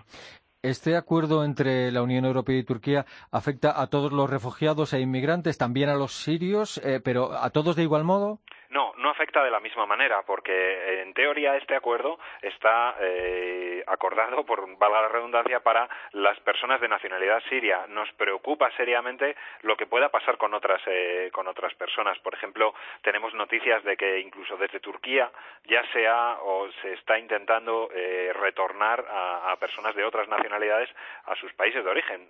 ¿Este 0.63 0.97
acuerdo 0.97 1.45
entre 1.45 1.93
la 1.93 2.03
Unión 2.03 2.25
Europea 2.25 2.59
y 2.59 2.65
Turquía 2.65 3.07
afecta 3.31 3.81
a 3.81 3.87
todos 3.87 4.11
los 4.13 4.29
refugiados 4.29 4.93
e 4.93 5.01
inmigrantes, 5.01 5.57
también 5.57 5.89
a 5.89 5.95
los 5.95 6.13
sirios, 6.25 6.79
eh, 6.79 7.01
pero 7.03 7.33
a 7.33 7.51
todos 7.51 7.77
de 7.77 7.85
igual 7.85 8.03
modo? 8.03 8.41
No, 8.71 8.93
no 8.99 9.09
afecta 9.09 9.43
de 9.43 9.51
la 9.51 9.61
misma 9.61 9.87
manera, 9.87 10.23
porque 10.27 11.01
en 11.01 11.15
teoría 11.15 11.57
este 11.57 11.75
acuerdo 11.75 12.19
está 12.43 12.97
eh, 13.01 13.83
acordado, 13.87 14.45
por 14.45 14.77
valga 14.77 15.03
la 15.03 15.09
redundancia, 15.09 15.61
para 15.61 15.89
las 16.13 16.39
personas 16.41 16.79
de 16.81 16.89
nacionalidad 16.89 17.43
siria. 17.49 17.87
Nos 17.89 18.13
preocupa 18.13 18.71
seriamente 18.73 19.37
lo 19.63 19.75
que 19.77 19.87
pueda 19.87 20.11
pasar 20.11 20.37
con 20.37 20.53
otras, 20.53 20.83
eh, 20.87 21.31
con 21.33 21.49
otras 21.49 21.75
personas. 21.77 22.19
Por 22.19 22.35
ejemplo, 22.35 22.75
tenemos 23.01 23.33
noticias 23.33 23.83
de 23.85 23.97
que 23.97 24.21
incluso 24.21 24.59
desde 24.59 24.81
Turquía 24.81 25.31
ya 25.65 25.83
se 25.93 26.07
ha 26.07 26.37
o 26.43 26.71
se 26.83 26.93
está 26.93 27.19
intentando 27.19 27.89
eh, 27.95 28.33
retornar 28.35 29.03
a, 29.09 29.51
a, 29.51 29.57
personas 29.57 29.95
de 29.95 30.05
otras 30.05 30.29
nacionalidades 30.29 30.91
a 31.25 31.35
sus 31.37 31.53
países 31.55 31.83
de 31.83 31.91
origen. 31.91 32.29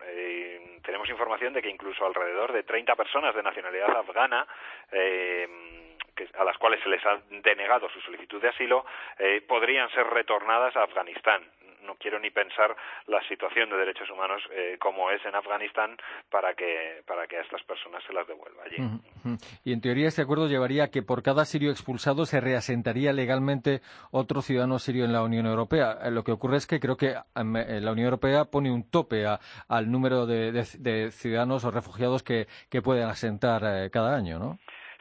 tenemos 0.83 1.09
información 1.11 1.53
de 1.53 1.62
que 1.62 1.68
incluso 1.68 2.07
alrededor 2.07 2.53
de 2.53 2.62
30 2.62 2.94
personas 2.94 3.35
de 3.35 3.42
nacionalidad 3.42 3.96
afgana 3.96 4.46
a 6.38 6.44
las 6.44 6.56
cuales 6.58 6.80
se 6.82 6.88
les 6.88 7.04
ha 7.04 7.20
denegado 7.42 7.88
su 7.90 8.00
solicitud 8.00 8.40
de 8.40 8.48
asilo 8.48 8.84
eh, 9.18 9.42
podrían 9.46 9.90
ser 9.90 10.06
retornadas 10.06 10.76
a 10.76 10.82
Afganistán 10.82 11.42
no 11.88 11.96
quiero 11.96 12.20
ni 12.20 12.30
pensar 12.30 12.76
la 13.06 13.20
situación 13.28 13.70
de 13.70 13.76
derechos 13.76 14.08
humanos 14.10 14.42
eh, 14.52 14.76
como 14.78 15.10
es 15.10 15.24
en 15.24 15.34
Afganistán 15.34 15.96
para 16.30 16.54
que 16.54 17.02
para 17.06 17.26
que 17.26 17.38
a 17.38 17.40
estas 17.40 17.62
personas 17.62 18.02
se 18.06 18.12
las 18.12 18.26
devuelva 18.28 18.62
allí. 18.64 18.76
Y 19.64 19.72
en 19.72 19.80
teoría 19.80 20.08
este 20.08 20.22
acuerdo 20.22 20.46
llevaría 20.46 20.84
a 20.84 20.88
que 20.88 21.02
por 21.02 21.22
cada 21.22 21.44
sirio 21.44 21.70
expulsado 21.70 22.26
se 22.26 22.40
reasentaría 22.40 23.12
legalmente 23.12 23.80
otro 24.10 24.42
ciudadano 24.42 24.78
sirio 24.78 25.04
en 25.04 25.12
la 25.12 25.22
Unión 25.22 25.46
Europea. 25.46 25.98
Eh, 26.04 26.10
lo 26.10 26.22
que 26.22 26.32
ocurre 26.32 26.58
es 26.58 26.66
que 26.66 26.78
creo 26.78 26.96
que 26.96 27.14
em, 27.34 27.54
la 27.54 27.92
Unión 27.92 28.06
Europea 28.06 28.44
pone 28.44 28.70
un 28.70 28.90
tope 28.90 29.24
al 29.68 29.90
número 29.90 30.26
de, 30.26 31.10
ciudadanos 31.10 31.64
o 31.64 31.70
refugiados 31.70 32.22
que, 32.22 32.46
que 32.70 32.82
pueden 32.82 33.08
asentar 33.08 33.90
cada 33.90 34.14
año, 34.14 34.38
¿no? 34.38 34.58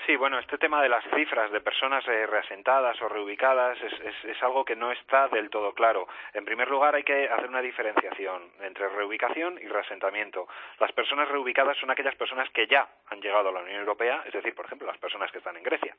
Sí, 0.08 0.16
bueno, 0.16 0.40
este 0.40 0.58
tema 0.58 0.82
de 0.82 0.88
las 0.88 1.04
cifras 1.14 1.52
de 1.52 1.60
personas 1.60 2.08
eh, 2.08 2.26
reasentadas 2.26 2.96
o 3.02 3.10
reubicadas 3.10 3.78
es, 3.82 4.42
algo 4.42 4.64
que 4.64 4.78
no 4.78 4.90
está 4.90 5.28
del 5.28 5.50
todo 5.50 5.74
claro. 5.74 6.08
En 6.34 6.46
primer 6.46 6.70
lugar, 6.70 6.96
hay 6.96 7.04
que 7.04 7.28
hacer 7.28 7.50
una 7.50 7.62
diferenciación 7.62 8.44
entre 8.62 8.88
reubicación 8.88 9.60
y 9.62 9.68
reasentamiento. 9.68 10.48
Las 10.80 10.94
personas 10.94 11.28
reubicadas 11.28 11.76
son 11.76 11.92
aquellas 11.92 12.16
personas 12.16 12.50
que 12.52 12.68
ya 12.68 12.88
han 13.08 13.20
llegado 13.20 13.50
a 13.50 13.52
la 13.52 13.60
Unión 13.60 13.82
Europea, 13.82 14.24
es 14.26 14.32
decir, 14.32 14.56
por 14.56 14.66
ejemplo, 14.66 14.88
las 14.88 14.98
personas 14.98 15.30
que 15.30 15.40
están 15.40 15.58
en 15.58 15.64
Grecia. 15.64 15.94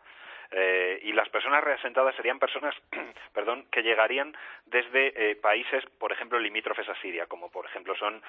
Eh, 0.53 1.01
y 1.03 1.13
las 1.13 1.29
personas 1.29 1.63
reasentadas 1.63 2.17
serían 2.17 2.39
personas, 2.39 2.75
perdón, 3.35 3.67
que 3.71 3.83
llegarían 3.83 4.35
desde 4.65 5.33
eh, 5.33 5.37
países, 5.37 5.85
por 5.99 6.13
ejemplo, 6.13 6.39
limítrofes 6.39 6.89
a 6.89 6.95
Siria, 7.03 7.27
como 7.27 7.51
por 7.51 7.67
ejemplo 7.67 7.95
son 7.97 8.23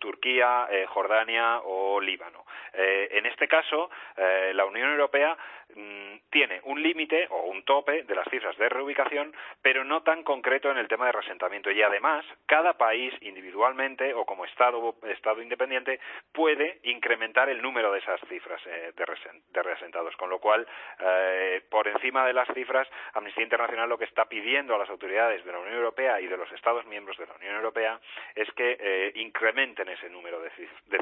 Turquía, 0.00 0.66
Jordania 0.88 1.60
o 1.60 2.00
Líbano. 2.00 2.44
en 2.72 3.24
este 3.26 3.46
caso, 3.46 3.90
la 4.16 4.64
Unión 4.64 4.90
Europea 4.90 5.03
Europea 5.04 5.36
mm, 5.76 6.30
tiene 6.30 6.60
un 6.64 6.82
límite 6.82 7.26
o 7.30 7.42
un 7.44 7.62
tope 7.64 8.02
de 8.02 8.14
las 8.14 8.28
cifras 8.28 8.56
de 8.56 8.68
reubicación, 8.68 9.32
pero 9.62 9.84
no 9.84 10.02
tan 10.02 10.22
concreto 10.22 10.70
en 10.70 10.78
el 10.78 10.88
tema 10.88 11.06
de 11.06 11.12
resentamiento. 11.12 11.70
Y 11.70 11.82
además, 11.82 12.24
cada 12.46 12.74
país 12.74 13.14
individualmente 13.20 14.14
o 14.14 14.24
como 14.24 14.44
Estado, 14.44 14.96
estado 15.08 15.42
independiente 15.42 16.00
puede 16.32 16.80
incrementar 16.84 17.48
el 17.48 17.62
número 17.62 17.92
de 17.92 17.98
esas 17.98 18.20
cifras 18.28 18.60
eh, 18.66 18.92
de, 18.96 19.62
reasentados. 19.62 20.16
Con 20.16 20.30
lo 20.30 20.38
cual, 20.38 20.66
eh, 20.98 21.62
por 21.70 21.86
encima 21.88 22.26
de 22.26 22.32
las 22.32 22.48
cifras, 22.54 22.88
Amnistía 23.14 23.44
Internacional 23.44 23.88
lo 23.88 23.98
que 23.98 24.04
está 24.04 24.24
pidiendo 24.24 24.74
a 24.74 24.78
las 24.78 24.90
autoridades 24.90 25.44
de 25.44 25.52
la 25.52 25.58
Unión 25.58 25.76
Europea 25.76 26.20
y 26.20 26.26
de 26.26 26.36
los 26.36 26.50
Estados 26.52 26.86
miembros 26.86 27.16
de 27.18 27.26
la 27.26 27.34
Unión 27.34 27.56
Europea 27.56 28.00
es 28.34 28.48
que 28.56 28.76
eh, 28.80 29.12
incrementen 29.16 29.88
ese 29.88 30.08
número 30.08 30.40
de, 30.40 30.50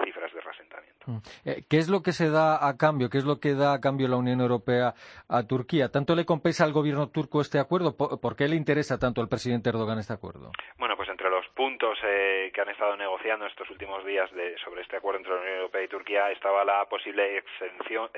cifras 0.05 0.33
de 0.33 0.41
reasentamiento. 0.41 1.07
Mm. 1.07 1.19
¿Qué 1.69 1.79
es 1.79 1.89
lo 1.89 2.03
que 2.03 2.13
se 2.13 2.31
da 2.31 2.67
a 2.67 2.77
cambio? 2.77 3.09
¿Qué 3.09 3.19
es 3.19 3.25
lo 3.25 3.39
que 3.39 3.55
da 3.55 3.75
a 3.75 3.81
cambio 3.81 3.92
la 3.99 4.17
Unión 4.17 4.41
Europea 4.41 4.95
a 5.29 5.43
Turquía? 5.45 5.89
¿Tanto 5.89 6.15
le 6.15 6.25
compensa 6.25 6.65
al 6.65 6.73
gobierno 6.73 7.09
turco 7.11 7.41
este 7.41 7.59
acuerdo? 7.59 7.97
¿Por 7.97 8.37
qué 8.37 8.49
le 8.49 8.57
interesa 8.57 8.99
tanto 8.99 9.21
al 9.21 9.29
presidente 9.29 9.71
Erdogan 9.71 9.99
este 9.99 10.13
acuerdo? 10.13 10.51
Bueno, 10.79 10.97
pues 10.97 11.09
entre 11.09 11.31
los 11.31 11.47
puntos 11.49 11.99
eh, 12.05 12.51
que 12.55 12.61
han 12.61 12.69
estado 12.69 12.97
negociando 12.97 13.47
estos 13.47 13.69
últimos 13.71 14.05
días 14.05 14.31
sobre 14.65 14.83
este 14.83 14.97
acuerdo 14.97 15.19
entre 15.19 15.35
la 15.35 15.41
Unión 15.41 15.57
Europea 15.57 15.83
y 15.83 15.89
Turquía 15.89 16.31
estaba 16.31 16.65
la 16.65 16.85
posible 16.87 17.39
exención, 17.39 18.11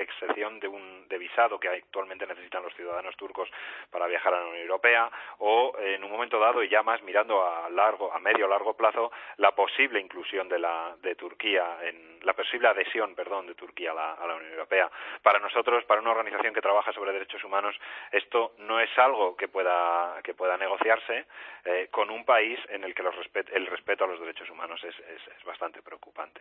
de 0.61 0.69
un 0.69 1.09
de 1.09 1.19
visado 1.19 1.59
que 1.59 1.69
actualmente 1.69 2.27
necesitan 2.27 2.63
los 2.63 2.75
ciudadanos 2.75 3.17
turcos 3.17 3.49
para 3.91 4.07
viajar 4.07 4.35
a 4.35 4.41
la 4.41 4.47
Unión 4.47 4.63
Europea 4.63 5.11
o 5.39 5.73
en 5.79 6.03
un 6.05 6.11
momento 6.11 6.39
dado 6.39 6.63
y 6.63 6.69
ya 6.69 6.83
más 6.83 7.03
mirando 7.03 7.43
a 7.43 7.69
largo 7.71 8.13
a 8.13 8.19
medio 8.19 8.47
o 8.47 8.49
largo 8.49 8.75
plazo 8.75 9.11
la 9.39 9.53
posible 9.53 10.01
inclusión 10.01 10.49
de 10.49 10.59
la 10.59 10.97
de 11.03 11.15
Turquía 11.15 11.79
en 11.83 12.13
la 12.25 12.33
posible 12.35 12.69
adhesión 12.69 13.15
perdón 13.15 13.47
de 13.47 13.55
Turquía 13.55 13.93
a 13.93 13.95
la, 13.95 14.13
a 14.15 14.27
la 14.27 14.35
Unión 14.35 14.53
Europea 14.53 14.91
para 15.23 15.39
nosotros, 15.39 15.85
para 15.85 16.01
una 16.01 16.11
organización 16.11 16.55
que 16.55 16.61
trabaja 16.61 16.93
sobre 16.93 17.13
derechos 17.13 17.43
humanos, 17.45 17.77
esto 18.13 18.53
no 18.59 18.81
es 18.81 18.91
algo 18.99 19.37
que 19.37 19.49
pueda, 19.49 20.21
que 20.23 20.35
pueda 20.35 20.57
negociarse 20.57 21.27
eh, 21.65 21.89
con 21.91 22.11
un 22.11 22.25
país 22.25 22.59
en 22.69 22.85
el 22.85 22.95
que 22.95 23.03
los 23.03 23.15
el 23.53 23.67
respeto 23.67 24.05
a 24.05 24.07
los 24.07 24.21
derechos 24.21 24.49
humanos 24.51 24.81
es, 24.85 24.95
es, 24.95 25.45
bastante 25.45 25.83
preocupante. 25.83 26.41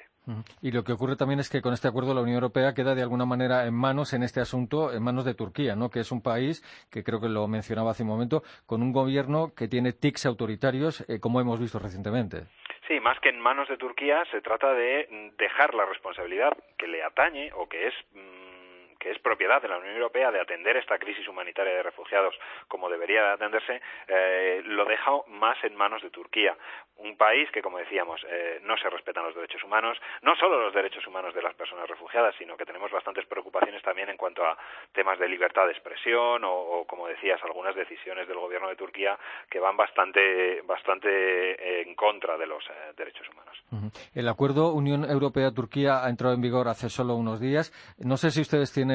Y 0.62 0.72
lo 0.72 0.84
que 0.84 0.93
ocurre 0.93 1.15
también 1.15 1.39
es 1.39 1.50
que 1.50 1.62
con 1.62 1.74
este 1.74 1.88
acuerdo 1.88 2.13
la 2.13 2.22
Unión 2.22 2.36
Europea 2.36 2.74
queda 2.74 2.96
de 2.96 3.02
alguna 3.02 3.26
manera 3.26 3.65
en 3.65 3.74
manos, 3.74 4.13
en 4.13 4.24
este 4.24 4.39
asunto, 4.39 4.93
en 4.93 5.04
manos 5.04 5.26
de 5.26 5.34
Turquía, 5.34 5.76
¿no? 5.76 5.89
que 5.89 6.00
es 6.00 6.12
un 6.12 6.22
país 6.22 6.62
que 6.89 7.04
creo 7.04 7.19
que 7.19 7.30
lo 7.30 7.48
mencionaba 7.48 7.91
hace 7.91 8.04
un 8.04 8.10
momento, 8.10 8.43
con 8.65 8.82
un 8.82 8.91
gobierno 8.91 9.54
que 9.56 9.67
tiene 9.67 9.93
tics 9.93 10.26
autoritarios, 10.26 11.06
eh, 11.10 11.19
como 11.19 11.41
hemos 11.41 11.60
visto 11.60 11.80
recientemente. 11.80 12.48
Sí, 12.88 13.00
más 13.00 13.19
que 13.19 13.30
en 13.30 13.39
manos 13.39 13.69
de 13.69 13.78
Turquía, 13.78 14.26
se 14.32 14.41
trata 14.41 14.74
de 14.74 15.08
dejar 15.38 15.74
la 15.74 15.86
responsabilidad 15.86 16.52
que 16.78 16.88
le 16.88 17.02
atañe 17.04 17.52
o 17.54 17.69
que 17.69 17.88
es 17.88 17.93
mm, 18.13 18.52
que 19.03 19.11
es 19.11 19.19
propiedad 19.19 19.61
de 19.61 19.67
la 19.67 19.77
Unión 19.77 19.95
Europea 19.95 20.31
de 20.31 20.39
atender 20.39 20.77
esta 20.77 20.97
crisis 20.97 21.27
humanitaria 21.27 21.73
de 21.73 21.83
refugiados 21.83 22.33
como 22.69 22.89
debería 22.89 23.21
de 23.21 23.31
atenderse, 23.33 23.81
eh, 24.07 24.61
lo 24.65 24.85
deja 24.85 25.11
más 25.27 25.61
en 25.63 25.75
manos 25.75 26.01
de 26.01 26.09
Turquía. 26.09 26.55
Un 26.97 27.17
país 27.17 27.49
que, 27.51 27.61
como 27.61 27.79
decíamos, 27.79 28.21
eh, 28.29 28.59
no 28.63 28.77
se 28.77 28.89
respetan 28.89 29.25
los 29.25 29.35
derechos 29.35 29.61
humanos, 29.63 29.97
no 30.21 30.35
solo 30.37 30.61
los 30.61 30.73
derechos 30.73 31.05
humanos 31.05 31.33
de 31.33 31.41
las 31.41 31.53
personas 31.55 31.89
refugiadas, 31.89 32.33
sino 32.37 32.55
que 32.55 32.65
tenemos 32.65 32.91
bastantes 32.91 33.25
preocupaciones 33.25 33.81
también 33.83 34.07
en 34.09 34.15
cuanto 34.15 34.45
a 34.45 34.57
temas 34.93 35.19
de 35.19 35.27
libertad 35.27 35.65
de 35.65 35.73
expresión 35.73 36.43
o, 36.45 36.85
como 36.87 37.07
decías, 37.07 37.43
algunas 37.43 37.75
decisiones 37.75 38.27
del 38.27 38.37
gobierno 38.37 38.69
de 38.69 38.75
Turquía 38.75 39.17
que 39.49 39.59
van 39.59 39.75
bastante, 39.75 40.61
bastante 40.61 41.81
en 41.81 41.93
contra 41.95 42.37
de 42.37 42.47
los 42.47 42.63
eh, 42.69 42.93
derechos 42.95 43.27
humanos. 43.29 43.43
El 44.13 44.29
acuerdo 44.29 44.73
Unión 44.73 45.03
Europea-Turquía 45.03 46.05
ha 46.05 46.09
entrado 46.09 46.35
en 46.35 46.41
vigor 46.41 46.67
hace 46.67 46.89
solo 46.89 47.15
unos 47.15 47.39
días. 47.39 47.73
No 47.97 48.17
sé 48.17 48.29
si 48.29 48.41
ustedes 48.41 48.71
tienen 48.71 48.92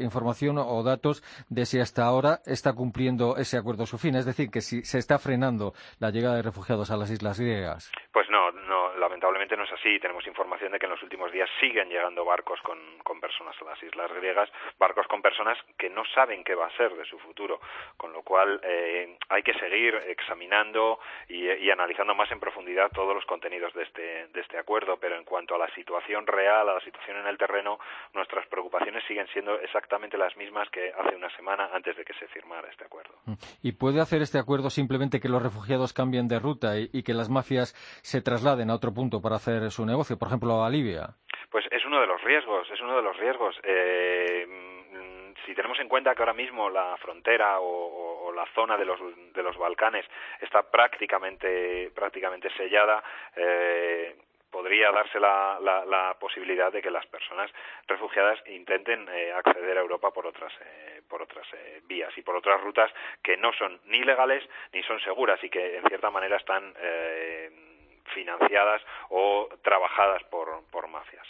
información 0.00 0.58
o 0.58 0.82
datos 0.82 1.22
de 1.48 1.66
si 1.66 1.80
hasta 1.80 2.04
ahora 2.04 2.40
está 2.46 2.72
cumpliendo 2.72 3.36
ese 3.36 3.56
acuerdo 3.56 3.86
su 3.86 3.98
fin, 3.98 4.14
es 4.14 4.24
decir, 4.24 4.50
que 4.50 4.60
si 4.60 4.82
se 4.84 4.98
está 4.98 5.18
frenando 5.18 5.74
la 5.98 6.10
llegada 6.10 6.36
de 6.36 6.42
refugiados 6.42 6.90
a 6.90 6.96
las 6.96 7.10
islas 7.10 7.38
griegas. 7.38 7.90
Pues 8.12 8.26
no 9.56 9.64
es 9.64 9.72
así. 9.72 9.98
Tenemos 9.98 10.26
información 10.26 10.72
de 10.72 10.78
que 10.78 10.86
en 10.86 10.92
los 10.92 11.02
últimos 11.02 11.32
días 11.32 11.48
siguen 11.60 11.88
llegando 11.88 12.24
barcos 12.24 12.60
con, 12.62 12.78
personas 13.20 13.54
a 13.60 13.64
las 13.64 13.82
islas 13.82 14.10
griegas, 14.12 14.48
barcos 14.78 15.06
con 15.06 15.20
personas 15.20 15.58
que 15.76 15.90
no 15.90 16.04
saben 16.14 16.42
qué 16.42 16.54
va 16.54 16.66
a 16.66 16.76
ser 16.76 16.94
de 16.96 17.04
su 17.04 17.18
futuro, 17.18 17.60
con 17.98 18.12
lo 18.12 18.22
cual 18.22 18.58
eh, 18.62 19.18
hay 19.28 19.42
que 19.42 19.52
seguir 19.54 19.94
examinando 20.06 20.98
y, 21.28 21.70
analizando 21.70 22.14
más 22.14 22.30
en 22.32 22.40
profundidad 22.40 22.90
todos 22.92 23.14
los 23.14 23.24
contenidos 23.26 23.74
de 23.74 23.82
este, 23.82 24.26
de 24.28 24.40
este 24.40 24.58
acuerdo, 24.58 24.96
pero 24.98 25.16
en 25.16 25.24
cuanto 25.24 25.54
a 25.54 25.58
la 25.58 25.68
situación 25.74 26.26
real, 26.26 26.68
a 26.68 26.74
la 26.74 26.80
situación 26.80 27.18
en 27.18 27.26
el 27.26 27.36
terreno, 27.36 27.78
nuestras 28.14 28.46
preocupaciones 28.48 29.04
siguen 29.06 29.26
siendo 29.32 29.60
exactamente 29.60 30.16
las 30.16 30.34
mismas 30.36 30.68
que 30.70 30.92
hace 30.98 31.14
una 31.14 31.30
semana 31.36 31.68
antes 31.74 31.96
de 31.96 32.04
que 32.04 32.14
se 32.14 32.26
firmara 32.28 32.68
este 32.70 32.84
acuerdo. 32.84 33.14
Mm. 33.26 33.34
¿Y 33.62 33.72
puede 33.72 34.00
hacer 34.00 34.22
este 34.22 34.38
acuerdo 34.38 34.70
simplemente 34.70 35.20
que 35.20 35.28
los 35.28 35.42
refugiados 35.42 35.92
cambien 35.92 36.28
de 36.28 36.38
ruta 36.38 36.78
y, 36.78 37.02
que 37.02 37.14
las 37.14 37.28
mafias 37.28 37.74
se 38.02 38.20
trasladen 38.20 38.70
a 38.70 38.74
otro 38.74 38.92
punto 38.92 39.20
para 39.20 39.36
hacer 39.40 39.70
su 39.70 39.86
negocio, 39.86 40.18
por 40.18 40.28
ejemplo, 40.28 40.62
a 40.62 40.68
Libia? 40.68 41.08
Pues 41.50 41.64
es 41.70 41.84
uno 41.84 42.00
de 42.00 42.06
los 42.06 42.22
riesgos, 42.22 42.70
es 42.70 42.80
uno 42.80 42.96
de 42.96 43.02
los 43.02 43.16
riesgos. 43.16 43.58
Eh, 43.62 44.46
mm, 44.46 45.32
si 45.46 45.54
tenemos 45.54 45.80
en 45.80 45.88
cuenta 45.88 46.14
que 46.14 46.22
ahora 46.22 46.34
mismo 46.34 46.68
la 46.68 46.96
frontera 46.98 47.58
o, 47.60 48.32
la 48.34 48.46
zona 48.54 48.76
de 48.76 48.84
los, 48.84 49.00
de 49.34 49.42
los 49.42 49.56
Balcanes 49.58 50.06
está 50.40 50.62
prácticamente, 50.62 51.90
prácticamente 51.92 52.48
sellada, 52.56 53.02
eh, 53.34 54.14
podría 54.50 54.90
darse 54.90 55.18
la, 55.18 55.58
la, 55.60 56.16
posibilidad 56.18 56.72
de 56.72 56.82
que 56.82 56.90
las 56.90 57.06
personas 57.06 57.50
refugiadas 57.86 58.38
intenten 58.46 59.08
eh, 59.08 59.32
acceder 59.32 59.78
a 59.78 59.80
Europa 59.80 60.10
por 60.10 60.26
otras 60.26 60.52
eh, 60.60 61.02
por 61.08 61.22
otras 61.22 61.46
eh, 61.54 61.80
vías 61.86 62.12
y 62.16 62.22
por 62.22 62.36
otras 62.36 62.60
rutas 62.60 62.90
que 63.22 63.36
no 63.36 63.52
son 63.52 63.80
ni 63.86 64.02
legales 64.02 64.44
ni 64.72 64.82
son 64.82 65.00
seguras 65.00 65.42
y 65.42 65.48
que 65.48 65.78
en 65.78 65.84
cierta 65.84 66.10
manera 66.10 66.36
están 66.36 66.74
financiadas 68.14 68.82
o 69.10 69.48
trabajadas 69.62 70.22
por, 70.30 70.48
por 70.70 70.88
mafias. 70.88 71.26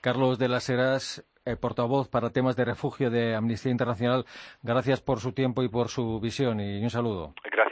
Carlos 0.00 0.38
de 0.38 0.48
las 0.48 0.68
Heras, 0.68 1.24
portavoz 1.60 2.08
para 2.08 2.30
temas 2.30 2.56
de 2.56 2.64
refugio 2.64 3.10
de 3.10 3.34
Amnistía 3.34 3.70
Internacional, 3.70 4.24
gracias 4.62 5.00
por 5.00 5.20
su 5.20 5.32
tiempo 5.32 5.62
y 5.62 5.68
por 5.68 5.88
su 5.88 6.20
visión 6.20 6.60
y 6.60 6.82
un 6.82 6.90
saludo. 6.90 7.34
Gracias 7.44 7.65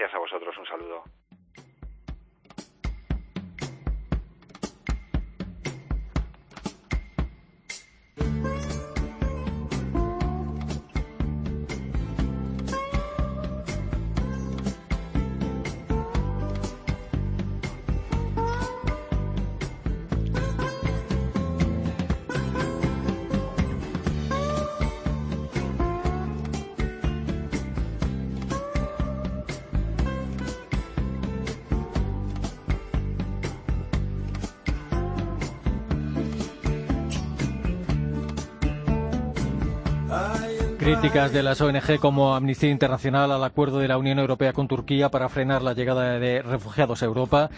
Críticas 41.14 41.32
de 41.32 41.44
las 41.44 41.60
ONG 41.60 42.00
como 42.00 42.34
Amnistía 42.34 42.70
Internacional 42.70 43.30
al 43.30 43.44
acuerdo 43.44 43.78
de 43.78 43.86
la 43.86 43.98
Unión 43.98 44.18
Europea 44.18 44.52
con 44.52 44.66
Turquía 44.66 45.10
para 45.10 45.28
frenar 45.28 45.62
la 45.62 45.72
llegada 45.72 46.18
de 46.18 46.42
refugiados 46.42 47.04
a 47.04 47.06
Europa, 47.06 47.50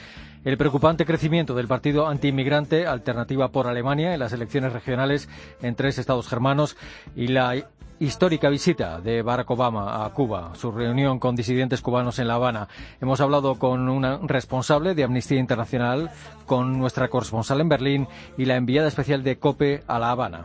el 0.44 0.58
preocupante 0.58 1.06
crecimiento 1.06 1.54
del 1.54 1.66
partido 1.66 2.06
antiinmigrante 2.06 2.86
Alternativa 2.86 3.48
por 3.48 3.66
Alemania 3.66 4.12
en 4.12 4.20
las 4.20 4.34
elecciones 4.34 4.74
regionales 4.74 5.30
en 5.62 5.74
tres 5.74 5.96
estados 5.96 6.28
germanos 6.28 6.76
y 7.16 7.28
la 7.28 7.54
histórica 7.98 8.50
visita 8.50 9.00
de 9.00 9.22
Barack 9.22 9.50
Obama 9.50 10.04
a 10.04 10.10
Cuba, 10.10 10.52
su 10.54 10.70
reunión 10.70 11.18
con 11.18 11.34
disidentes 11.34 11.80
cubanos 11.80 12.18
en 12.18 12.28
La 12.28 12.34
Habana. 12.34 12.68
Hemos 13.00 13.22
hablado 13.22 13.58
con 13.58 13.88
un 13.88 14.28
responsable 14.28 14.94
de 14.94 15.04
Amnistía 15.04 15.40
Internacional, 15.40 16.10
con 16.44 16.78
nuestra 16.78 17.08
corresponsal 17.08 17.62
en 17.62 17.70
Berlín 17.70 18.08
y 18.36 18.44
la 18.44 18.56
enviada 18.56 18.88
especial 18.88 19.22
de 19.22 19.38
COPE 19.38 19.82
a 19.86 19.98
La 19.98 20.10
Habana. 20.10 20.44